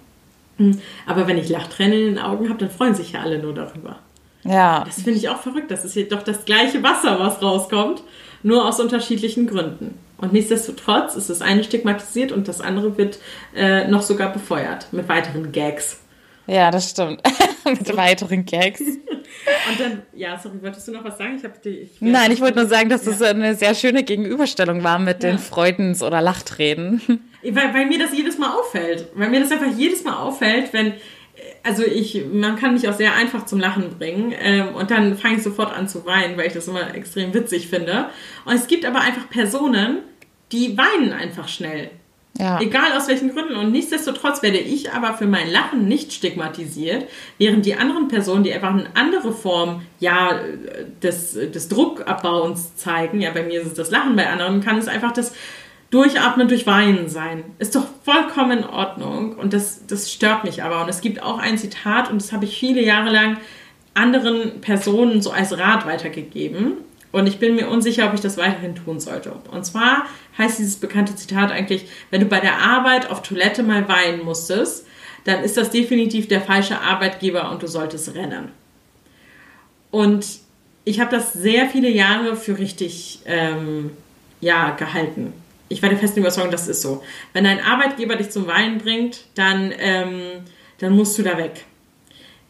Hm. 0.56 0.78
Aber 1.04 1.26
wenn 1.26 1.36
ich 1.36 1.50
Lachtränen 1.50 1.98
in 1.98 2.06
den 2.14 2.18
Augen 2.18 2.48
habe, 2.48 2.58
dann 2.58 2.70
freuen 2.70 2.94
sich 2.94 3.12
ja 3.12 3.20
alle 3.20 3.38
nur 3.38 3.52
darüber. 3.52 3.98
Ja. 4.48 4.84
Das 4.84 5.02
finde 5.02 5.18
ich 5.18 5.28
auch 5.28 5.40
verrückt. 5.40 5.70
Das 5.70 5.84
ist 5.84 5.94
hier 5.94 6.08
doch 6.08 6.22
das 6.22 6.44
gleiche 6.44 6.82
Wasser, 6.82 7.18
was 7.18 7.42
rauskommt, 7.42 8.02
nur 8.42 8.66
aus 8.66 8.80
unterschiedlichen 8.80 9.46
Gründen. 9.46 9.98
Und 10.18 10.32
nichtsdestotrotz 10.32 11.14
ist 11.14 11.28
das 11.28 11.42
eine 11.42 11.62
stigmatisiert 11.62 12.32
und 12.32 12.48
das 12.48 12.60
andere 12.60 12.96
wird 12.96 13.18
äh, 13.54 13.86
noch 13.88 14.02
sogar 14.02 14.32
befeuert 14.32 14.86
mit 14.92 15.08
weiteren 15.08 15.52
Gags. 15.52 16.00
Ja, 16.46 16.70
das 16.70 16.90
stimmt. 16.90 17.20
mit 17.64 17.96
weiteren 17.96 18.44
Gags. 18.44 18.80
Und 19.68 19.80
dann, 19.80 20.02
ja, 20.14 20.38
sorry, 20.38 20.62
wolltest 20.62 20.88
du 20.88 20.92
noch 20.92 21.04
was 21.04 21.18
sagen? 21.18 21.36
Ich 21.36 21.44
hab 21.44 21.60
die, 21.62 21.70
ich 21.70 22.00
Nein, 22.00 22.32
ich 22.32 22.40
wollte 22.40 22.58
nur 22.58 22.68
sagen, 22.68 22.88
dass 22.88 23.04
ja. 23.04 23.12
das 23.12 23.22
eine 23.22 23.54
sehr 23.54 23.74
schöne 23.74 24.02
Gegenüberstellung 24.02 24.82
war 24.82 24.98
mit 24.98 25.22
ja. 25.22 25.30
den 25.30 25.38
Freudens- 25.38 26.02
oder 26.02 26.20
Lachtränen. 26.20 27.00
Weil, 27.42 27.74
weil 27.74 27.86
mir 27.86 27.98
das 27.98 28.12
jedes 28.12 28.38
Mal 28.38 28.50
auffällt. 28.50 29.08
Weil 29.14 29.28
mir 29.30 29.40
das 29.40 29.52
einfach 29.52 29.70
jedes 29.76 30.04
Mal 30.04 30.16
auffällt, 30.16 30.72
wenn 30.72 30.94
also 31.66 31.84
ich, 31.84 32.24
man 32.32 32.56
kann 32.56 32.74
mich 32.74 32.88
auch 32.88 32.94
sehr 32.94 33.14
einfach 33.14 33.44
zum 33.44 33.58
Lachen 33.58 33.98
bringen 33.98 34.32
ähm, 34.38 34.74
und 34.74 34.90
dann 34.90 35.16
fange 35.16 35.36
ich 35.36 35.42
sofort 35.42 35.76
an 35.76 35.88
zu 35.88 36.06
weinen, 36.06 36.36
weil 36.36 36.46
ich 36.46 36.52
das 36.52 36.68
immer 36.68 36.94
extrem 36.94 37.34
witzig 37.34 37.68
finde. 37.68 38.06
Und 38.44 38.54
es 38.54 38.68
gibt 38.68 38.84
aber 38.84 39.00
einfach 39.00 39.28
Personen, 39.28 39.98
die 40.52 40.78
weinen 40.78 41.12
einfach 41.12 41.48
schnell. 41.48 41.90
Ja. 42.38 42.60
Egal 42.60 42.92
aus 42.96 43.08
welchen 43.08 43.32
Gründen. 43.32 43.56
Und 43.56 43.72
nichtsdestotrotz 43.72 44.42
werde 44.42 44.58
ich 44.58 44.92
aber 44.92 45.14
für 45.14 45.26
mein 45.26 45.50
Lachen 45.50 45.88
nicht 45.88 46.12
stigmatisiert, 46.12 47.06
während 47.38 47.64
die 47.64 47.76
anderen 47.76 48.08
Personen, 48.08 48.44
die 48.44 48.52
einfach 48.52 48.70
eine 48.70 48.88
andere 48.94 49.32
Form 49.32 49.82
ja, 50.00 50.38
des, 51.02 51.32
des 51.32 51.68
Druckabbauens 51.68 52.76
zeigen, 52.76 53.20
ja, 53.22 53.30
bei 53.30 53.42
mir 53.42 53.62
ist 53.62 53.68
es 53.68 53.74
das 53.74 53.90
Lachen, 53.90 54.16
bei 54.16 54.28
anderen 54.28 54.60
kann 54.60 54.78
es 54.78 54.86
einfach 54.86 55.12
das 55.12 55.34
Durchatmen 55.90 56.48
durch 56.48 56.66
Weinen 56.66 57.08
sein. 57.08 57.44
Ist 57.58 57.76
doch 57.76 57.86
vollkommen 58.04 58.58
in 58.58 58.64
Ordnung 58.64 59.34
und 59.34 59.52
das, 59.52 59.86
das 59.86 60.12
stört 60.12 60.44
mich 60.44 60.62
aber. 60.62 60.82
Und 60.82 60.88
es 60.88 61.00
gibt 61.00 61.22
auch 61.22 61.38
ein 61.38 61.58
Zitat 61.58 62.10
und 62.10 62.20
das 62.20 62.32
habe 62.32 62.44
ich 62.44 62.58
viele 62.58 62.82
Jahre 62.82 63.10
lang 63.10 63.38
anderen 63.94 64.60
Personen 64.60 65.22
so 65.22 65.30
als 65.30 65.56
Rat 65.56 65.86
weitergegeben. 65.86 66.72
Und 67.12 67.26
ich 67.26 67.38
bin 67.38 67.54
mir 67.54 67.68
unsicher, 67.68 68.08
ob 68.08 68.14
ich 68.14 68.20
das 68.20 68.36
weiterhin 68.36 68.74
tun 68.74 69.00
sollte. 69.00 69.32
Und 69.50 69.64
zwar 69.64 70.06
heißt 70.36 70.58
dieses 70.58 70.76
bekannte 70.76 71.14
Zitat 71.14 71.50
eigentlich, 71.50 71.86
wenn 72.10 72.20
du 72.20 72.26
bei 72.26 72.40
der 72.40 72.58
Arbeit 72.58 73.10
auf 73.10 73.22
Toilette 73.22 73.62
mal 73.62 73.88
weinen 73.88 74.24
musstest, 74.24 74.86
dann 75.24 75.42
ist 75.42 75.56
das 75.56 75.70
definitiv 75.70 76.28
der 76.28 76.40
falsche 76.40 76.80
Arbeitgeber 76.80 77.50
und 77.50 77.62
du 77.62 77.68
solltest 77.68 78.14
rennen. 78.14 78.50
Und 79.90 80.26
ich 80.84 81.00
habe 81.00 81.10
das 81.10 81.32
sehr 81.32 81.68
viele 81.68 81.88
Jahre 81.88 82.36
für 82.36 82.58
richtig 82.58 83.20
ähm, 83.24 83.90
ja, 84.40 84.70
gehalten 84.70 85.32
ich 85.68 85.82
war 85.82 85.88
der 85.88 85.98
festen 85.98 86.20
Überzeugung, 86.20 86.50
das 86.50 86.68
ist 86.68 86.82
so. 86.82 87.02
Wenn 87.32 87.44
dein 87.44 87.60
Arbeitgeber 87.60 88.16
dich 88.16 88.30
zum 88.30 88.46
Weinen 88.46 88.78
bringt, 88.78 89.24
dann, 89.34 89.72
ähm, 89.78 90.44
dann 90.78 90.94
musst 90.94 91.18
du 91.18 91.22
da 91.22 91.36
weg. 91.38 91.64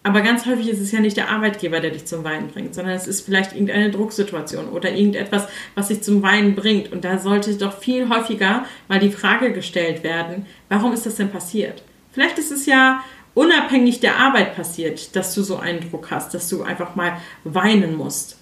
Aber 0.06 0.20
ganz 0.20 0.46
häufig 0.46 0.68
ist 0.68 0.80
es 0.80 0.92
ja 0.92 1.00
nicht 1.00 1.16
der 1.16 1.30
Arbeitgeber, 1.30 1.80
der 1.80 1.90
dich 1.90 2.04
zum 2.04 2.22
Weinen 2.22 2.46
bringt, 2.46 2.76
sondern 2.76 2.94
es 2.94 3.08
ist 3.08 3.22
vielleicht 3.22 3.54
irgendeine 3.54 3.90
Drucksituation 3.90 4.68
oder 4.68 4.92
irgendetwas, 4.92 5.48
was 5.74 5.88
dich 5.88 6.00
zum 6.02 6.22
Weinen 6.22 6.54
bringt. 6.54 6.92
Und 6.92 7.04
da 7.04 7.18
sollte 7.18 7.52
doch 7.56 7.76
viel 7.76 8.08
häufiger 8.08 8.66
mal 8.86 9.00
die 9.00 9.10
Frage 9.10 9.52
gestellt 9.52 10.04
werden, 10.04 10.46
warum 10.68 10.92
ist 10.92 11.06
das 11.06 11.16
denn 11.16 11.30
passiert? 11.30 11.82
Vielleicht 12.12 12.38
ist 12.38 12.52
es 12.52 12.66
ja 12.66 13.02
unabhängig 13.34 13.98
der 13.98 14.16
Arbeit 14.16 14.54
passiert, 14.54 15.16
dass 15.16 15.34
du 15.34 15.42
so 15.42 15.56
einen 15.56 15.90
Druck 15.90 16.12
hast, 16.12 16.32
dass 16.34 16.48
du 16.48 16.62
einfach 16.62 16.94
mal 16.94 17.20
weinen 17.42 17.96
musst. 17.96 18.35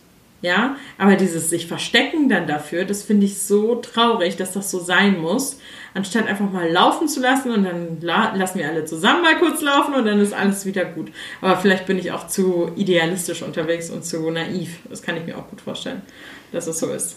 Ja, 0.44 0.76
aber 0.98 1.16
dieses 1.16 1.48
sich 1.48 1.66
verstecken 1.66 2.28
dann 2.28 2.46
dafür, 2.46 2.84
das 2.84 3.02
finde 3.02 3.24
ich 3.24 3.40
so 3.40 3.76
traurig, 3.76 4.36
dass 4.36 4.52
das 4.52 4.70
so 4.70 4.78
sein 4.78 5.18
muss, 5.18 5.58
anstatt 5.94 6.26
einfach 6.26 6.52
mal 6.52 6.70
laufen 6.70 7.08
zu 7.08 7.20
lassen 7.20 7.50
und 7.50 7.64
dann 7.64 8.02
la 8.02 8.34
lassen 8.34 8.58
wir 8.58 8.68
alle 8.68 8.84
zusammen 8.84 9.22
mal 9.22 9.38
kurz 9.38 9.62
laufen 9.62 9.94
und 9.94 10.04
dann 10.04 10.20
ist 10.20 10.34
alles 10.34 10.66
wieder 10.66 10.84
gut. 10.84 11.10
Aber 11.40 11.56
vielleicht 11.56 11.86
bin 11.86 11.98
ich 11.98 12.12
auch 12.12 12.28
zu 12.28 12.70
idealistisch 12.76 13.40
unterwegs 13.40 13.88
und 13.88 14.04
zu 14.04 14.30
naiv. 14.30 14.80
Das 14.90 15.00
kann 15.00 15.16
ich 15.16 15.24
mir 15.24 15.38
auch 15.38 15.48
gut 15.48 15.62
vorstellen, 15.62 16.02
dass 16.52 16.66
es 16.66 16.78
so 16.78 16.90
ist. 16.90 17.16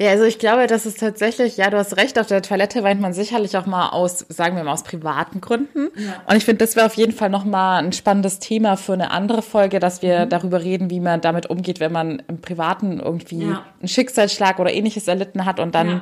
Ja, 0.00 0.12
also 0.12 0.24
ich 0.24 0.38
glaube, 0.38 0.66
das 0.66 0.86
ist 0.86 0.98
tatsächlich, 0.98 1.58
ja, 1.58 1.68
du 1.68 1.76
hast 1.76 1.98
recht, 1.98 2.18
auf 2.18 2.26
der 2.26 2.40
Toilette 2.40 2.82
weint 2.82 3.02
man 3.02 3.12
sicherlich 3.12 3.58
auch 3.58 3.66
mal 3.66 3.90
aus, 3.90 4.24
sagen 4.30 4.56
wir 4.56 4.64
mal, 4.64 4.72
aus 4.72 4.82
privaten 4.82 5.42
Gründen. 5.42 5.90
Ja. 5.94 6.22
Und 6.26 6.36
ich 6.36 6.46
finde, 6.46 6.64
das 6.64 6.74
wäre 6.74 6.86
auf 6.86 6.94
jeden 6.94 7.12
Fall 7.12 7.28
nochmal 7.28 7.84
ein 7.84 7.92
spannendes 7.92 8.38
Thema 8.38 8.78
für 8.78 8.94
eine 8.94 9.10
andere 9.10 9.42
Folge, 9.42 9.78
dass 9.78 10.00
wir 10.00 10.24
mhm. 10.24 10.30
darüber 10.30 10.62
reden, 10.62 10.88
wie 10.88 11.00
man 11.00 11.20
damit 11.20 11.50
umgeht, 11.50 11.80
wenn 11.80 11.92
man 11.92 12.22
im 12.28 12.40
Privaten 12.40 12.98
irgendwie 12.98 13.44
ja. 13.44 13.62
einen 13.78 13.88
Schicksalsschlag 13.88 14.58
oder 14.58 14.72
ähnliches 14.72 15.06
erlitten 15.06 15.44
hat 15.44 15.60
und 15.60 15.74
dann 15.74 16.00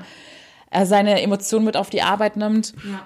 ja. 0.73 0.87
seine 0.87 1.21
Emotionen 1.21 1.65
mit 1.65 1.77
auf 1.77 1.91
die 1.91 2.03
Arbeit 2.03 2.37
nimmt. 2.37 2.75
Ja. 2.89 3.01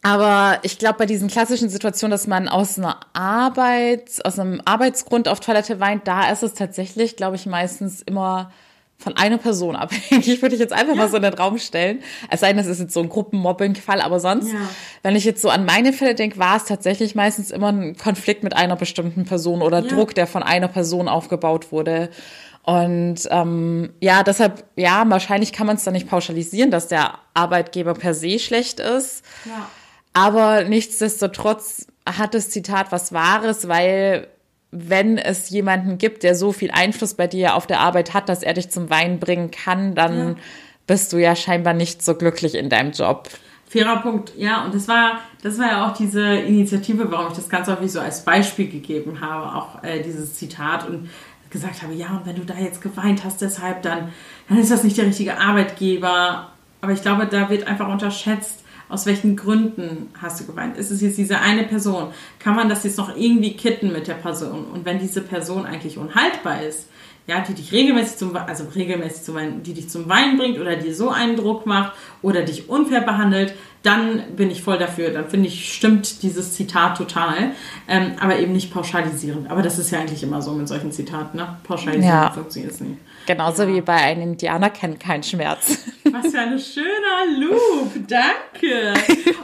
Aber 0.00 0.60
ich 0.62 0.78
glaube, 0.78 0.96
bei 1.00 1.06
diesen 1.06 1.28
klassischen 1.28 1.68
Situationen, 1.68 2.10
dass 2.10 2.26
man 2.26 2.48
aus 2.48 2.78
einer 2.78 3.00
Arbeit, 3.12 4.18
aus 4.24 4.38
einem 4.38 4.62
Arbeitsgrund 4.64 5.28
auf 5.28 5.40
Toilette 5.40 5.78
weint, 5.78 6.08
da 6.08 6.30
ist 6.30 6.42
es 6.42 6.54
tatsächlich, 6.54 7.16
glaube 7.16 7.36
ich, 7.36 7.44
meistens 7.44 8.00
immer 8.00 8.50
von 9.02 9.16
einer 9.16 9.38
Person 9.38 9.76
abhängig, 9.76 10.42
würde 10.42 10.54
ich 10.54 10.60
jetzt 10.60 10.72
einfach 10.72 10.94
ja. 10.94 11.02
mal 11.02 11.08
so 11.08 11.16
in 11.16 11.22
den 11.22 11.34
Raum 11.34 11.58
stellen. 11.58 12.02
Es 12.30 12.40
sei 12.40 12.52
denn, 12.52 12.58
es 12.58 12.66
ist 12.66 12.80
jetzt 12.80 12.94
so 12.94 13.00
ein 13.00 13.08
Gruppenmobbing-Fall, 13.08 14.00
aber 14.00 14.20
sonst, 14.20 14.52
ja. 14.52 14.58
wenn 15.02 15.16
ich 15.16 15.24
jetzt 15.24 15.42
so 15.42 15.50
an 15.50 15.64
meine 15.64 15.92
Fälle 15.92 16.14
denke, 16.14 16.38
war 16.38 16.56
es 16.56 16.64
tatsächlich 16.64 17.14
meistens 17.14 17.50
immer 17.50 17.72
ein 17.72 17.96
Konflikt 17.96 18.42
mit 18.42 18.54
einer 18.54 18.76
bestimmten 18.76 19.24
Person 19.24 19.62
oder 19.62 19.80
ja. 19.80 19.88
Druck, 19.88 20.14
der 20.14 20.26
von 20.26 20.42
einer 20.42 20.68
Person 20.68 21.08
aufgebaut 21.08 21.72
wurde. 21.72 22.10
Und 22.64 23.26
ähm, 23.30 23.92
ja, 24.00 24.22
deshalb, 24.22 24.64
ja, 24.76 25.04
wahrscheinlich 25.08 25.52
kann 25.52 25.66
man 25.66 25.76
es 25.76 25.84
dann 25.84 25.94
nicht 25.94 26.08
pauschalisieren, 26.08 26.70
dass 26.70 26.88
der 26.88 27.18
Arbeitgeber 27.34 27.94
per 27.94 28.14
se 28.14 28.38
schlecht 28.38 28.78
ist. 28.78 29.24
Ja. 29.44 29.68
Aber 30.12 30.64
nichtsdestotrotz 30.64 31.86
hat 32.06 32.34
das 32.34 32.50
Zitat 32.50 32.92
was 32.92 33.12
Wahres, 33.12 33.68
weil 33.68 34.28
wenn 34.72 35.18
es 35.18 35.50
jemanden 35.50 35.98
gibt, 35.98 36.22
der 36.22 36.34
so 36.34 36.50
viel 36.50 36.70
Einfluss 36.70 37.14
bei 37.14 37.26
dir 37.26 37.54
auf 37.54 37.66
der 37.66 37.80
Arbeit 37.80 38.14
hat, 38.14 38.28
dass 38.30 38.42
er 38.42 38.54
dich 38.54 38.70
zum 38.70 38.88
Weinen 38.88 39.20
bringen 39.20 39.50
kann, 39.50 39.94
dann 39.94 40.28
ja. 40.28 40.34
bist 40.86 41.12
du 41.12 41.18
ja 41.18 41.36
scheinbar 41.36 41.74
nicht 41.74 42.02
so 42.02 42.14
glücklich 42.14 42.54
in 42.54 42.70
deinem 42.70 42.92
Job. 42.92 43.28
Fairer 43.68 44.00
Punkt, 44.00 44.32
ja. 44.36 44.64
Und 44.64 44.74
das 44.74 44.88
war, 44.88 45.20
das 45.42 45.58
war 45.58 45.66
ja 45.66 45.86
auch 45.86 45.96
diese 45.96 46.22
Initiative, 46.22 47.10
warum 47.10 47.28
ich 47.28 47.36
das 47.36 47.50
ganz 47.50 47.68
häufig 47.68 47.92
so 47.92 48.00
als 48.00 48.24
Beispiel 48.24 48.68
gegeben 48.68 49.20
habe, 49.20 49.54
auch 49.54 49.84
äh, 49.84 50.02
dieses 50.02 50.34
Zitat 50.34 50.88
und 50.88 51.10
gesagt 51.50 51.82
habe, 51.82 51.92
ja, 51.92 52.08
und 52.08 52.26
wenn 52.26 52.36
du 52.36 52.44
da 52.44 52.54
jetzt 52.54 52.80
geweint 52.80 53.24
hast, 53.24 53.42
deshalb, 53.42 53.82
dann, 53.82 54.10
dann 54.48 54.58
ist 54.58 54.70
das 54.70 54.84
nicht 54.84 54.96
der 54.96 55.06
richtige 55.06 55.38
Arbeitgeber. 55.38 56.48
Aber 56.80 56.92
ich 56.92 57.02
glaube, 57.02 57.26
da 57.26 57.50
wird 57.50 57.66
einfach 57.66 57.88
unterschätzt, 57.88 58.61
aus 58.92 59.06
welchen 59.06 59.36
Gründen 59.36 60.10
hast 60.20 60.40
du 60.40 60.46
geweint? 60.46 60.76
Ist 60.76 60.90
es 60.90 61.00
jetzt 61.00 61.16
diese 61.16 61.38
eine 61.38 61.64
Person? 61.64 62.08
Kann 62.38 62.54
man 62.54 62.68
das 62.68 62.84
jetzt 62.84 62.98
noch 62.98 63.16
irgendwie 63.16 63.54
kitten 63.54 63.90
mit 63.90 64.06
der 64.06 64.14
Person? 64.14 64.66
Und 64.66 64.84
wenn 64.84 64.98
diese 64.98 65.22
Person 65.22 65.64
eigentlich 65.64 65.96
unhaltbar 65.96 66.62
ist, 66.62 66.88
ja, 67.26 67.40
die 67.40 67.54
dich 67.54 67.72
regelmäßig 67.72 68.18
zum, 68.18 68.36
also 68.36 68.64
regelmäßig 68.74 69.22
zum 69.22 69.36
Weinen, 69.36 69.62
die 69.62 69.74
dich 69.74 69.88
zum 69.88 70.08
Weinen 70.08 70.36
bringt 70.36 70.58
oder 70.58 70.76
dir 70.76 70.94
so 70.94 71.08
einen 71.08 71.36
Druck 71.36 71.66
macht 71.66 71.92
oder 72.20 72.42
dich 72.42 72.68
unfair 72.68 73.00
behandelt, 73.00 73.54
dann 73.82 74.22
bin 74.36 74.50
ich 74.50 74.62
voll 74.62 74.76
dafür. 74.76 75.10
Dann 75.10 75.28
finde 75.28 75.48
ich, 75.48 75.72
stimmt 75.72 76.22
dieses 76.22 76.52
Zitat 76.52 76.98
total. 76.98 77.52
Ähm, 77.88 78.12
aber 78.20 78.38
eben 78.38 78.52
nicht 78.52 78.74
pauschalisierend. 78.74 79.50
Aber 79.50 79.62
das 79.62 79.78
ist 79.78 79.90
ja 79.90 80.00
eigentlich 80.00 80.22
immer 80.22 80.42
so 80.42 80.52
mit 80.52 80.68
solchen 80.68 80.92
Zitaten, 80.92 81.38
ne? 81.38 81.56
Pauschalisierend 81.64 82.24
ja. 82.24 82.30
funktioniert 82.30 82.72
es 82.72 82.80
nicht. 82.80 82.98
Genauso 83.26 83.62
ja. 83.62 83.68
wie 83.68 83.80
bei 83.80 83.94
einem 83.94 84.22
Indianer 84.22 84.70
kennt 84.70 85.00
keinen 85.00 85.22
Schmerz. 85.22 85.84
Was 86.04 86.30
für 86.30 86.40
ein 86.40 86.58
schöner 86.58 87.38
Loop. 87.38 87.92
Danke. 88.08 88.94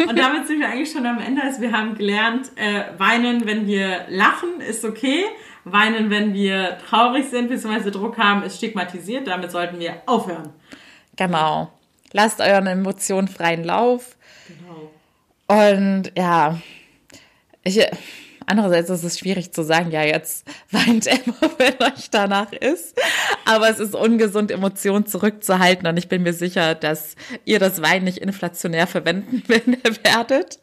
Und 0.09 0.19
damit 0.19 0.47
sind 0.47 0.61
wir 0.61 0.69
eigentlich 0.69 0.91
schon 0.91 1.07
am 1.07 1.19
Ende. 1.21 1.43
Also 1.43 1.61
wir 1.61 1.73
haben 1.73 1.95
gelernt, 1.97 2.51
äh, 2.57 2.99
weinen, 2.99 3.47
wenn 3.47 3.67
wir 3.67 4.07
lachen, 4.09 4.61
ist 4.61 4.85
okay. 4.85 5.25
Weinen, 5.65 6.11
wenn 6.11 6.35
wir 6.35 6.79
traurig 6.89 7.27
sind 7.29 7.49
bzw. 7.49 7.91
Druck 7.91 8.19
haben, 8.19 8.43
ist 8.43 8.57
stigmatisiert. 8.57 9.27
Damit 9.29 9.51
sollten 9.51 9.79
wir 9.79 10.03
aufhören. 10.07 10.51
Genau. 11.17 11.71
Lasst 12.13 12.41
euren 12.41 12.67
Emotionen 12.67 13.29
freien 13.29 13.65
Lauf. 13.65 14.17
Genau. 14.49 14.91
Und 15.67 16.13
ja, 16.17 16.59
ich, 17.65 17.87
Andererseits 18.49 18.89
ist 18.89 19.05
es 19.05 19.19
schwierig 19.19 19.53
zu 19.53 19.63
sagen, 19.63 19.91
ja, 19.91 20.03
jetzt 20.03 20.47
weint 20.71 21.07
Emma, 21.07 21.37
wenn 21.59 21.93
euch 21.93 22.11
danach 22.11 22.53
ist. 22.53 22.99
Aber 23.45 23.69
es 23.69 23.79
ist 23.79 23.95
ungesund, 23.95 24.51
Emotionen 24.51 25.07
zurückzuhalten. 25.07 25.87
Und 25.87 25.97
ich 25.99 26.09
bin 26.09 26.23
mir 26.23 26.33
sicher, 26.33 26.75
dass 26.75 27.15
ihr 27.45 27.59
das 27.59 27.83
Wein 27.83 28.05
nicht 28.05 28.19
inflationär 28.19 28.87
verwenden 28.87 29.43
werdet. 30.03 30.61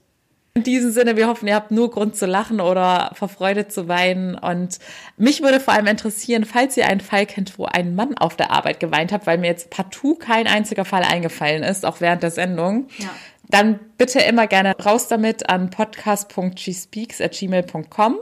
In 0.58 0.64
diesem 0.64 0.92
Sinne, 0.92 1.18
wir 1.18 1.28
hoffen, 1.28 1.50
ihr 1.50 1.56
habt 1.56 1.72
nur 1.72 1.92
Grund 1.92 2.16
zu 2.16 2.26
lachen 2.26 2.62
oder 2.62 3.12
vor 3.14 3.28
Freude 3.28 3.68
zu 3.68 3.90
weinen. 3.90 4.36
Und 4.36 4.80
mich 5.18 5.44
würde 5.44 5.60
vor 5.60 5.74
allem 5.74 5.88
interessieren, 5.88 6.46
falls 6.46 6.78
ihr 6.78 6.88
einen 6.88 7.02
Fall 7.02 7.26
kennt, 7.26 7.60
wo 7.60 7.66
ein 7.66 7.94
Mann 7.94 8.18
auf 8.18 8.38
der 8.38 8.52
Arbeit 8.52 8.80
geweint 8.80 9.12
hat, 9.12 9.28
weil 9.28 9.38
mir 9.38 9.48
jetzt 9.48 9.70
partout 9.70 10.16
kein 10.16 10.48
einziger 10.48 10.86
Fall 10.86 11.04
eingefallen 11.04 11.62
ist, 11.62 11.86
auch 11.86 12.00
während 12.00 12.24
der 12.24 12.32
Sendung. 12.32 12.88
Ja. 13.00 13.10
Dann 13.50 13.80
bitte 13.98 14.20
immer 14.20 14.48
gerne 14.48 14.76
raus 14.84 15.08
damit 15.08 15.50
an 15.50 15.70
podcast.gspeaks.gmail.com. 15.70 18.18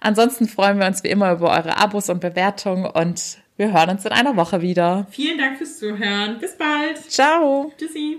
Ansonsten 0.00 0.46
freuen 0.48 0.78
wir 0.78 0.86
uns 0.86 1.02
wie 1.02 1.08
immer 1.08 1.32
über 1.32 1.50
eure 1.50 1.76
Abos 1.76 2.08
und 2.10 2.20
Bewertungen 2.20 2.86
und 2.86 3.38
wir 3.56 3.72
hören 3.72 3.90
uns 3.90 4.04
in 4.04 4.12
einer 4.12 4.36
Woche 4.36 4.60
wieder. 4.60 5.08
Vielen 5.10 5.38
Dank 5.38 5.58
fürs 5.58 5.78
Zuhören. 5.78 6.38
Bis 6.38 6.56
bald. 6.56 7.10
Ciao. 7.10 7.72
Tschüssi. 7.78 8.18